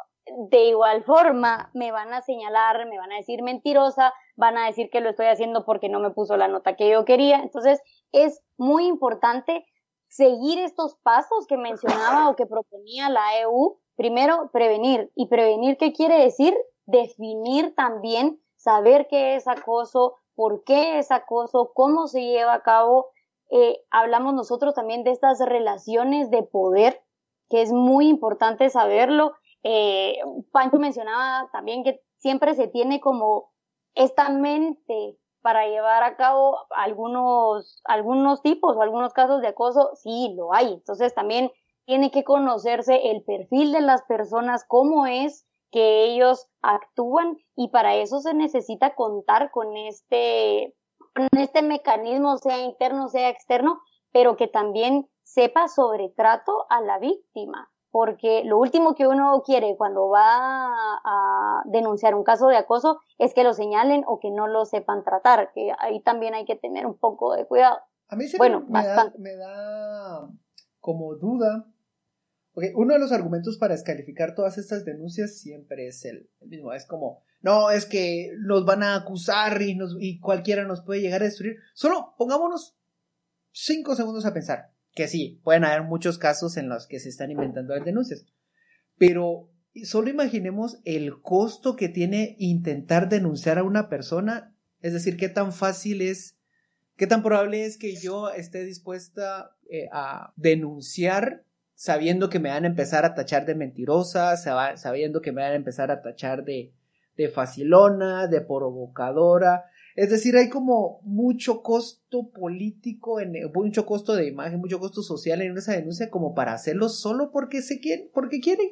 de 0.52 0.66
igual 0.66 1.04
forma, 1.04 1.72
me 1.74 1.92
van 1.92 2.14
a 2.14 2.22
señalar, 2.22 2.88
me 2.88 3.00
van 3.00 3.12
a 3.12 3.16
decir 3.16 3.42
mentirosa, 3.42 4.14
van 4.36 4.58
a 4.58 4.68
decir 4.68 4.90
que 4.92 5.02
lo 5.02 5.10
estoy 5.10 5.26
haciendo 5.26 5.66
porque 5.66 5.90
no 5.90 6.00
me 6.00 6.12
puso 6.12 6.38
la 6.38 6.48
nota 6.48 6.76
que 6.76 6.90
yo 6.90 7.04
quería. 7.04 7.40
Entonces, 7.40 7.82
es 8.12 8.44
muy 8.58 8.86
importante 8.86 9.66
seguir 10.08 10.60
estos 10.60 10.98
pasos 11.02 11.48
que 11.48 11.58
mencionaba 11.58 12.30
o 12.30 12.36
que 12.36 12.46
proponía 12.46 13.10
la 13.10 13.40
EU. 13.42 13.80
Primero, 13.96 14.52
prevenir. 14.52 15.12
¿Y 15.16 15.28
prevenir 15.28 15.78
qué 15.78 15.92
quiere 15.92 16.20
decir? 16.20 16.56
Definir 16.86 17.76
también, 17.76 18.42
saber 18.56 19.08
qué 19.10 19.36
es 19.36 19.48
acoso, 19.48 20.18
por 20.36 20.64
qué 20.64 21.00
es 21.00 21.12
acoso, 21.12 21.72
cómo 21.74 22.08
se 22.08 22.22
lleva 22.22 22.54
a 22.54 22.64
cabo. 22.64 23.08
Eh, 23.52 23.82
hablamos 23.92 24.34
nosotros 24.34 24.74
también 24.74 25.04
de 25.04 25.12
estas 25.12 25.40
relaciones 25.40 26.32
de 26.32 26.44
poder 26.44 27.04
que 27.50 27.62
es 27.62 27.72
muy 27.72 28.08
importante 28.08 28.70
saberlo. 28.70 29.34
Eh, 29.62 30.18
Pancho 30.52 30.80
mencionaba 30.80 31.50
también 31.52 31.84
que 31.84 32.02
siempre 32.18 32.56
se 32.56 32.68
tiene 32.68 33.00
como 33.00 33.52
esta 33.94 34.30
mente 34.30 35.20
para 35.42 35.68
llevar 35.68 36.04
a 36.04 36.16
cabo 36.16 36.58
algunos, 36.72 37.82
algunos 37.84 38.42
tipos 38.42 38.76
o 38.76 38.82
algunos 38.82 39.14
casos 39.14 39.42
de 39.42 39.50
acoso, 39.50 39.92
sí, 39.94 40.34
lo 40.36 40.54
hay. 40.54 40.74
Entonces 40.74 41.14
también 41.14 41.52
tiene 41.86 42.12
que 42.12 42.24
conocerse 42.24 43.12
el 43.12 43.24
perfil 43.24 43.74
de 43.74 43.82
las 43.82 44.04
personas, 44.04 44.66
cómo 44.68 45.06
es 45.06 45.46
que 45.74 46.06
ellos 46.06 46.48
actúan 46.62 47.38
y 47.56 47.70
para 47.70 47.96
eso 47.96 48.20
se 48.22 48.36
necesita 48.36 48.94
contar 48.94 49.50
con 49.50 49.76
este, 49.76 50.76
con 51.16 51.28
este 51.40 51.64
mecanismo, 51.64 52.38
sea 52.38 52.60
interno, 52.60 53.10
sea 53.10 53.30
externo, 53.30 53.82
pero 54.12 54.38
que 54.38 54.48
también 54.48 55.10
sepa 55.24 55.68
sobre 55.68 56.10
trato 56.10 56.68
a 56.70 56.80
la 56.82 57.00
víctima, 57.00 57.72
porque 57.90 58.44
lo 58.46 58.60
último 58.60 58.94
que 58.94 59.08
uno 59.08 59.42
quiere 59.44 59.76
cuando 59.76 60.10
va 60.10 60.68
a 61.04 61.64
denunciar 61.66 62.14
un 62.14 62.24
caso 62.24 62.48
de 62.48 62.58
acoso 62.58 63.00
es 63.18 63.34
que 63.34 63.44
lo 63.44 63.54
señalen 63.54 64.04
o 64.06 64.20
que 64.20 64.30
no 64.30 64.48
lo 64.48 64.66
sepan 64.66 65.04
tratar, 65.04 65.52
que 65.54 65.74
ahí 65.80 66.04
también 66.04 66.36
hay 66.36 66.46
que 66.46 66.56
tener 66.56 66.86
un 66.86 67.00
poco 67.00 67.34
de 67.34 67.48
cuidado. 67.48 67.80
a 68.10 68.16
mí 68.16 68.26
Bueno, 68.38 68.64
da, 68.70 69.12
me 69.18 69.36
da 69.36 70.30
como 70.80 71.16
duda. 71.16 71.66
Uno 72.56 72.94
de 72.94 73.00
los 73.00 73.12
argumentos 73.12 73.58
para 73.58 73.74
descalificar 73.74 74.36
todas 74.36 74.58
estas 74.58 74.86
denuncias 74.86 75.40
siempre 75.40 75.88
es 75.88 76.06
el, 76.06 76.30
el 76.40 76.50
mismo. 76.50 76.74
Es 76.74 76.86
como, 76.86 77.24
no, 77.42 77.72
es 77.72 77.86
que 77.86 78.32
nos 78.40 78.66
van 78.66 78.84
a 78.84 78.96
acusar 78.96 79.62
y, 79.62 79.76
nos, 79.76 79.96
y 80.00 80.20
cualquiera 80.20 80.64
nos 80.66 80.82
puede 80.82 81.02
llegar 81.02 81.22
a 81.22 81.26
destruir. 81.26 81.58
Solo 81.74 82.14
pongámonos 82.18 82.78
cinco 83.52 83.96
segundos 83.96 84.26
a 84.26 84.34
pensar 84.34 84.74
que 84.94 85.08
sí, 85.08 85.42
pueden 85.44 85.66
haber 85.66 85.84
muchos 85.84 86.18
casos 86.18 86.58
en 86.58 86.70
los 86.70 86.88
que 86.88 87.00
se 87.00 87.10
están 87.10 87.32
inventando 87.32 87.76
las 87.76 87.86
denuncias. 87.86 88.26
Pero 88.98 89.50
solo 89.84 90.10
imaginemos 90.10 90.80
el 90.86 91.22
costo 91.22 91.76
que 91.76 91.90
tiene 91.90 92.36
intentar 92.40 93.10
denunciar 93.10 93.58
a 93.58 93.64
una 93.64 93.90
persona. 93.90 94.56
Es 94.82 94.94
decir, 94.94 95.18
qué 95.18 95.30
tan 95.30 95.52
fácil 95.52 96.02
es, 96.02 96.38
qué 96.96 97.08
tan 97.08 97.24
probable 97.24 97.66
es 97.66 97.78
que 97.78 97.96
yo 97.96 98.30
esté 98.30 98.64
dispuesta 98.64 99.56
eh, 99.70 99.88
a 99.92 100.34
denunciar 100.36 101.44
sabiendo 101.84 102.30
que 102.30 102.40
me 102.40 102.48
van 102.48 102.64
a 102.64 102.68
empezar 102.68 103.04
a 103.04 103.14
tachar 103.14 103.46
de 103.46 103.56
mentirosa, 103.56 104.32
sab- 104.36 104.78
sabiendo 104.78 105.20
que 105.20 105.34
me 105.34 105.42
van 105.42 105.52
a 105.52 105.56
empezar 105.56 105.92
a 105.92 106.02
tachar 106.02 106.46
de, 106.46 106.74
de 107.18 107.28
facilona, 107.28 108.28
de 108.28 108.40
provocadora. 108.40 109.66
Es 109.94 110.10
decir, 110.10 110.38
hay 110.38 110.48
como 110.48 111.02
mucho 111.04 111.62
costo 111.62 112.32
político, 112.32 113.20
en, 113.20 113.34
mucho 113.54 113.86
costo 113.86 114.16
de 114.16 114.28
imagen, 114.30 114.62
mucho 114.62 114.80
costo 114.80 115.02
social 115.02 115.42
en 115.42 115.58
esa 115.58 115.74
denuncia 115.74 116.10
como 116.10 116.34
para 116.34 116.54
hacerlo 116.54 116.88
solo 116.88 117.32
porque 117.34 117.62
se 117.62 117.82
quieren, 117.82 118.10
porque 118.14 118.40
quieren. 118.40 118.70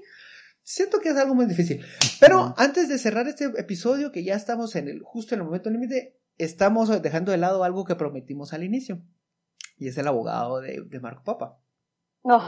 Siento 0.63 1.01
que 1.01 1.09
es 1.09 1.17
algo 1.17 1.35
muy 1.35 1.47
difícil. 1.47 1.83
Pero 2.21 2.53
antes 2.55 2.87
de 2.87 2.97
cerrar 2.97 3.27
este 3.27 3.43
episodio, 3.57 4.13
que 4.13 4.23
ya 4.23 4.35
estamos 4.35 4.73
en 4.77 4.87
el, 4.87 5.01
justo 5.01 5.35
en 5.35 5.41
el 5.41 5.47
momento 5.47 5.69
límite, 5.69 6.17
estamos 6.37 7.01
dejando 7.01 7.33
de 7.33 7.39
lado 7.39 7.65
algo 7.65 7.83
que 7.83 7.95
prometimos 7.95 8.53
al 8.53 8.63
inicio. 8.63 9.01
Y 9.77 9.89
es 9.89 9.97
el 9.97 10.07
abogado 10.07 10.61
de, 10.61 10.81
de 10.87 10.99
Marco 11.01 11.25
Papa. 11.25 11.59
No, 12.23 12.41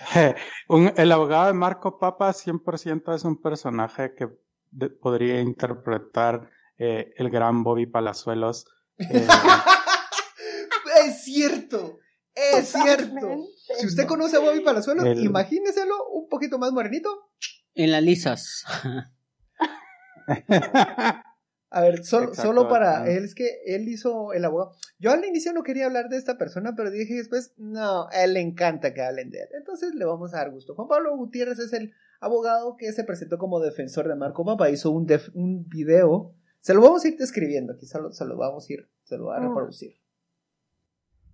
Un- 0.68 0.92
el 0.96 1.12
abogado 1.12 1.46
de 1.48 1.52
Marco 1.52 1.98
Papa 1.98 2.32
100% 2.32 3.14
es 3.14 3.24
un 3.24 3.40
personaje 3.40 4.14
que 4.14 4.28
de- 4.70 4.90
podría 4.90 5.40
interpretar 5.40 6.50
eh, 6.78 7.12
el 7.16 7.30
gran 7.30 7.62
Bobby 7.62 7.86
Palazuelos. 7.86 8.66
eh, 8.98 9.26
es 11.06 11.24
cierto, 11.24 11.98
es 12.34 12.68
cierto. 12.72 13.44
Si 13.78 13.86
usted 13.86 14.06
conoce 14.06 14.36
a 14.36 14.40
Bobby 14.40 14.60
Palazuelo, 14.60 15.04
El- 15.04 15.24
imagíneselo 15.24 15.94
un 16.08 16.28
poquito 16.28 16.58
más 16.58 16.72
morenito. 16.72 17.30
En 17.74 17.92
las 17.92 18.02
lisas. 18.02 18.64
A 21.72 21.82
ver, 21.82 22.04
solo, 22.04 22.28
Exacto, 22.30 22.48
solo 22.48 22.68
para 22.68 23.08
él, 23.08 23.24
es 23.24 23.34
que 23.36 23.60
él 23.64 23.88
hizo 23.88 24.32
el 24.32 24.44
abogado. 24.44 24.72
Yo 24.98 25.12
al 25.12 25.24
inicio 25.24 25.52
no 25.52 25.62
quería 25.62 25.86
hablar 25.86 26.08
de 26.08 26.16
esta 26.16 26.36
persona, 26.36 26.74
pero 26.76 26.90
dije 26.90 27.14
después, 27.14 27.54
no, 27.58 28.08
a 28.08 28.24
él 28.24 28.34
le 28.34 28.40
encanta 28.40 28.92
que 28.92 29.02
hablen 29.02 29.30
de 29.30 29.38
él. 29.42 29.48
Entonces 29.56 29.94
le 29.94 30.04
vamos 30.04 30.34
a 30.34 30.38
dar 30.38 30.50
gusto. 30.50 30.74
Juan 30.74 30.88
Pablo 30.88 31.16
Gutiérrez 31.16 31.60
es 31.60 31.72
el 31.72 31.92
abogado 32.20 32.76
que 32.76 32.90
se 32.92 33.04
presentó 33.04 33.38
como 33.38 33.60
defensor 33.60 34.08
de 34.08 34.16
Marco 34.16 34.44
Papa. 34.44 34.68
Hizo 34.68 34.90
un, 34.90 35.06
def- 35.06 35.30
un 35.34 35.68
video. 35.68 36.34
Se 36.58 36.74
lo 36.74 36.82
vamos 36.82 37.04
a 37.04 37.08
ir 37.08 37.16
describiendo, 37.16 37.76
quizá 37.78 38.00
lo, 38.00 38.10
se 38.10 38.24
lo 38.24 38.36
vamos 38.36 38.68
a 38.68 38.72
ir, 38.72 38.88
se 39.04 39.16
lo 39.16 39.26
va 39.26 39.36
a 39.36 39.40
Mm. 39.40 39.48
reproducir. 39.48 39.92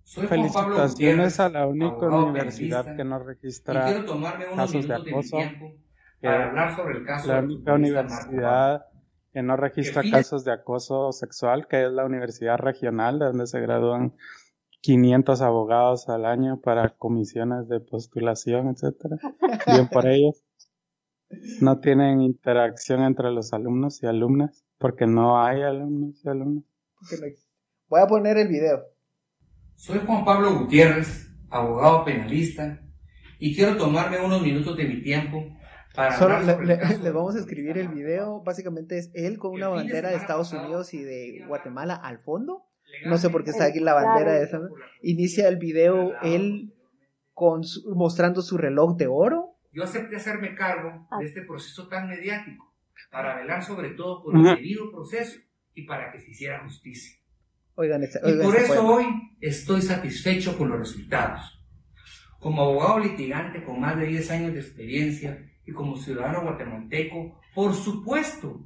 Soy 0.03 0.27
Juan 0.27 0.47
Pablo 0.53 0.87
Gutiérrez, 0.87 1.39
a 1.39 1.49
la 1.49 1.67
única 1.67 1.87
abogado 1.87 2.27
universidad 2.27 2.95
que 2.95 3.03
no 3.03 3.19
registra 3.19 3.85
quiero 3.85 4.05
tomarme 4.05 4.45
unos 4.45 4.55
casos 4.55 4.87
de 4.87 4.93
minutos 4.99 5.31
de 5.31 5.37
mi 5.37 5.43
acoso, 5.43 5.77
para 6.21 6.49
hablar 6.49 6.75
sobre 6.75 6.97
el 6.99 7.05
caso 7.05 7.27
la 7.27 7.39
única 7.39 7.73
universidad 7.73 8.85
que 9.37 9.43
no 9.43 9.55
registra 9.55 10.01
casos 10.01 10.43
de 10.45 10.51
acoso 10.51 11.11
sexual, 11.11 11.67
que 11.67 11.85
es 11.85 11.91
la 11.91 12.05
Universidad 12.05 12.57
Regional, 12.57 13.19
de 13.19 13.25
donde 13.25 13.45
se 13.45 13.59
gradúan 13.59 14.15
500 14.81 15.41
abogados 15.41 16.09
al 16.09 16.25
año 16.25 16.59
para 16.59 16.89
comisiones 16.97 17.69
de 17.69 17.79
postulación, 17.79 18.69
etcétera. 18.69 19.17
Bien 19.67 19.87
por 19.89 20.07
ellos. 20.07 20.43
No 21.61 21.79
tienen 21.79 22.21
interacción 22.21 23.03
entre 23.03 23.29
los 23.29 23.53
alumnos 23.53 24.01
y 24.01 24.07
alumnas, 24.07 24.65
porque 24.79 25.05
no 25.05 25.39
hay 25.39 25.61
alumnos 25.61 26.19
y 26.25 26.29
alumnas. 26.29 26.63
Voy 27.89 28.01
a 28.01 28.07
poner 28.07 28.37
el 28.39 28.47
video. 28.47 28.85
Soy 29.75 29.99
Juan 29.99 30.25
Pablo 30.25 30.57
Gutiérrez, 30.57 31.31
abogado 31.51 32.05
penalista, 32.05 32.81
y 33.37 33.55
quiero 33.55 33.77
tomarme 33.77 34.19
unos 34.19 34.41
minutos 34.41 34.75
de 34.75 34.85
mi 34.85 35.03
tiempo 35.03 35.45
para 35.97 36.17
Solo 36.17 36.39
le- 36.63 36.77
le- 37.03 37.11
vamos 37.11 37.35
a 37.35 37.39
escribir 37.39 37.77
el 37.77 37.89
video. 37.89 38.41
Básicamente 38.43 38.97
es 38.97 39.11
él 39.13 39.37
con 39.37 39.51
una 39.53 39.67
bandera 39.67 40.09
de 40.11 40.15
Estados 40.15 40.53
Unidos 40.53 40.93
y 40.93 41.03
de 41.03 41.43
Guatemala 41.47 41.95
al 41.95 42.19
fondo. 42.19 42.63
No 43.05 43.17
sé 43.17 43.29
por 43.29 43.43
qué 43.43 43.49
está 43.49 43.65
aquí 43.65 43.79
la 43.81 43.93
bandera 43.93 44.33
de 44.33 44.43
esa. 44.45 44.61
Inicia 45.01 45.47
el 45.49 45.57
video 45.57 46.13
él 46.21 46.73
con 47.33 47.63
su- 47.65 47.93
mostrando 47.95 48.41
su 48.41 48.57
reloj 48.57 48.95
de 48.95 49.07
oro. 49.07 49.55
Yo 49.73 49.83
acepté 49.83 50.15
hacerme 50.15 50.55
cargo 50.55 51.07
de 51.19 51.25
este 51.25 51.41
proceso 51.41 51.87
tan 51.89 52.07
mediático 52.07 52.73
para 53.11 53.35
velar 53.35 53.63
sobre 53.63 53.89
todo 53.91 54.23
por 54.23 54.35
el 54.37 54.43
debido 54.43 54.89
proceso 54.91 55.37
y 55.73 55.85
para 55.85 56.11
que 56.11 56.19
se 56.19 56.31
hiciera 56.31 56.63
justicia. 56.63 57.17
Oigan, 57.75 58.01
este, 58.03 58.19
Y 58.23 58.31
oigan 58.31 58.41
por 58.45 58.55
eso 58.55 58.87
hoy 58.87 59.05
estoy 59.41 59.81
satisfecho 59.83 60.57
con 60.57 60.69
los 60.69 60.79
resultados. 60.79 61.53
Como 62.39 62.61
abogado 62.63 62.99
litigante 62.99 63.63
con 63.63 63.79
más 63.79 63.97
de 63.99 64.05
10 64.07 64.31
años 64.31 64.53
de 64.53 64.59
experiencia 64.61 65.37
y 65.67 65.73
como 65.73 65.97
ciudadano 65.97 66.41
guatemalteco, 66.41 67.39
por 67.53 67.73
supuesto 67.73 68.61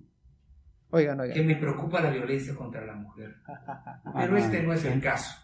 Oigan, 0.91 1.19
que 1.33 1.41
me 1.41 1.55
preocupa 1.55 2.01
la 2.01 2.09
violencia 2.09 2.53
contra 2.53 2.85
la 2.85 2.93
mujer. 2.93 3.35
Pero 4.13 4.37
este 4.37 4.61
no 4.61 4.73
es 4.73 4.83
el 4.85 5.01
caso. 5.01 5.35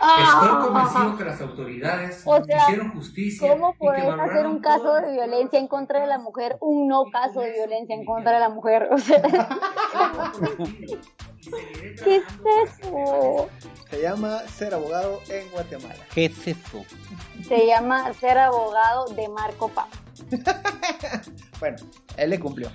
Ah, 0.00 0.42
Estoy 0.44 0.66
convencido 0.68 1.16
que 1.16 1.24
las 1.24 1.40
autoridades 1.40 2.22
O 2.24 2.44
sea, 2.44 2.58
hicieron 2.58 2.92
justicia. 2.92 3.50
¿Cómo 3.50 3.74
puedes 3.74 4.04
hacer 4.04 4.46
un 4.46 4.60
caso 4.60 4.94
de 4.94 5.12
violencia 5.12 5.58
en 5.58 5.66
contra 5.66 6.00
de 6.00 6.06
la 6.06 6.18
mujer 6.18 6.56
un 6.60 6.86
no 6.86 7.06
caso 7.10 7.40
de 7.40 7.50
violencia 7.52 7.96
en 7.96 8.04
contra 8.04 8.32
de 8.32 8.40
la 8.40 8.48
mujer? 8.48 8.88
O 8.98 8.98
sea, 8.98 9.22
¿qué 12.04 12.16
es 12.16 12.24
eso? 12.64 13.48
Se 13.88 14.02
llama 14.02 14.40
ser 14.40 14.74
abogado 14.74 15.20
en 15.30 15.50
Guatemala. 15.50 16.04
¿Qué 16.12 16.26
es 16.26 16.46
eso? 16.46 16.84
Se 17.48 17.66
llama 17.66 18.12
ser 18.12 18.38
abogado 18.38 19.06
de 19.14 19.28
Marco 19.28 19.68
Papa. 19.68 19.88
Bueno, 21.60 21.76
él 22.16 22.30
le 22.30 22.38
cumplió. 22.38 22.70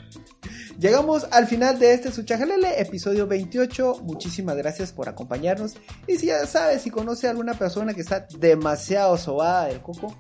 Llegamos 0.78 1.26
al 1.32 1.48
final 1.48 1.80
de 1.80 1.94
este 1.94 2.12
Suchajalele, 2.12 2.82
episodio 2.82 3.28
28. 3.28 4.02
Muchísimas 4.04 4.58
gracias 4.58 4.92
por 4.92 5.08
acompañarnos. 5.08 5.76
Y 6.08 6.18
si 6.18 6.26
ya 6.28 6.46
sabes, 6.46 6.82
si 6.82 6.90
conoce 6.90 7.28
a 7.28 7.30
alguna 7.30 7.54
persona 7.54 7.94
que 7.94 8.02
está 8.02 8.28
demasiado 8.38 9.18
sobada 9.18 9.68
del 9.68 9.82
coco, 9.82 10.14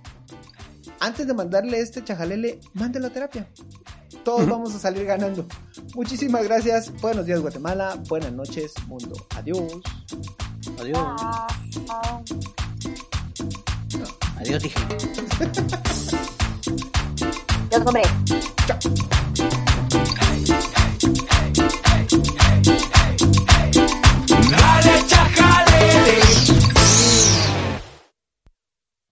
antes 0.99 1.27
de 1.27 1.33
mandarle 1.33 1.81
este 1.81 2.03
chajalele, 2.03 2.61
mándelo 2.73 3.07
a 3.07 3.09
terapia. 3.09 3.47
Todos 4.23 4.47
vamos 4.47 4.73
a 4.73 4.79
salir 4.79 5.05
ganando. 5.05 5.45
Muchísimas 5.95 6.45
gracias. 6.45 6.93
Buenos 7.01 7.25
días, 7.25 7.41
Guatemala. 7.41 7.99
Buenas 8.07 8.31
noches, 8.31 8.73
mundo. 8.87 9.13
Adiós. 9.35 9.81
Adiós. 10.79 10.97
Ah, 10.97 11.47
ah. 11.89 12.21
Adiós, 14.39 14.63
dije. 14.63 14.79
Adiós, 17.73 17.87
hombre. 17.87 18.03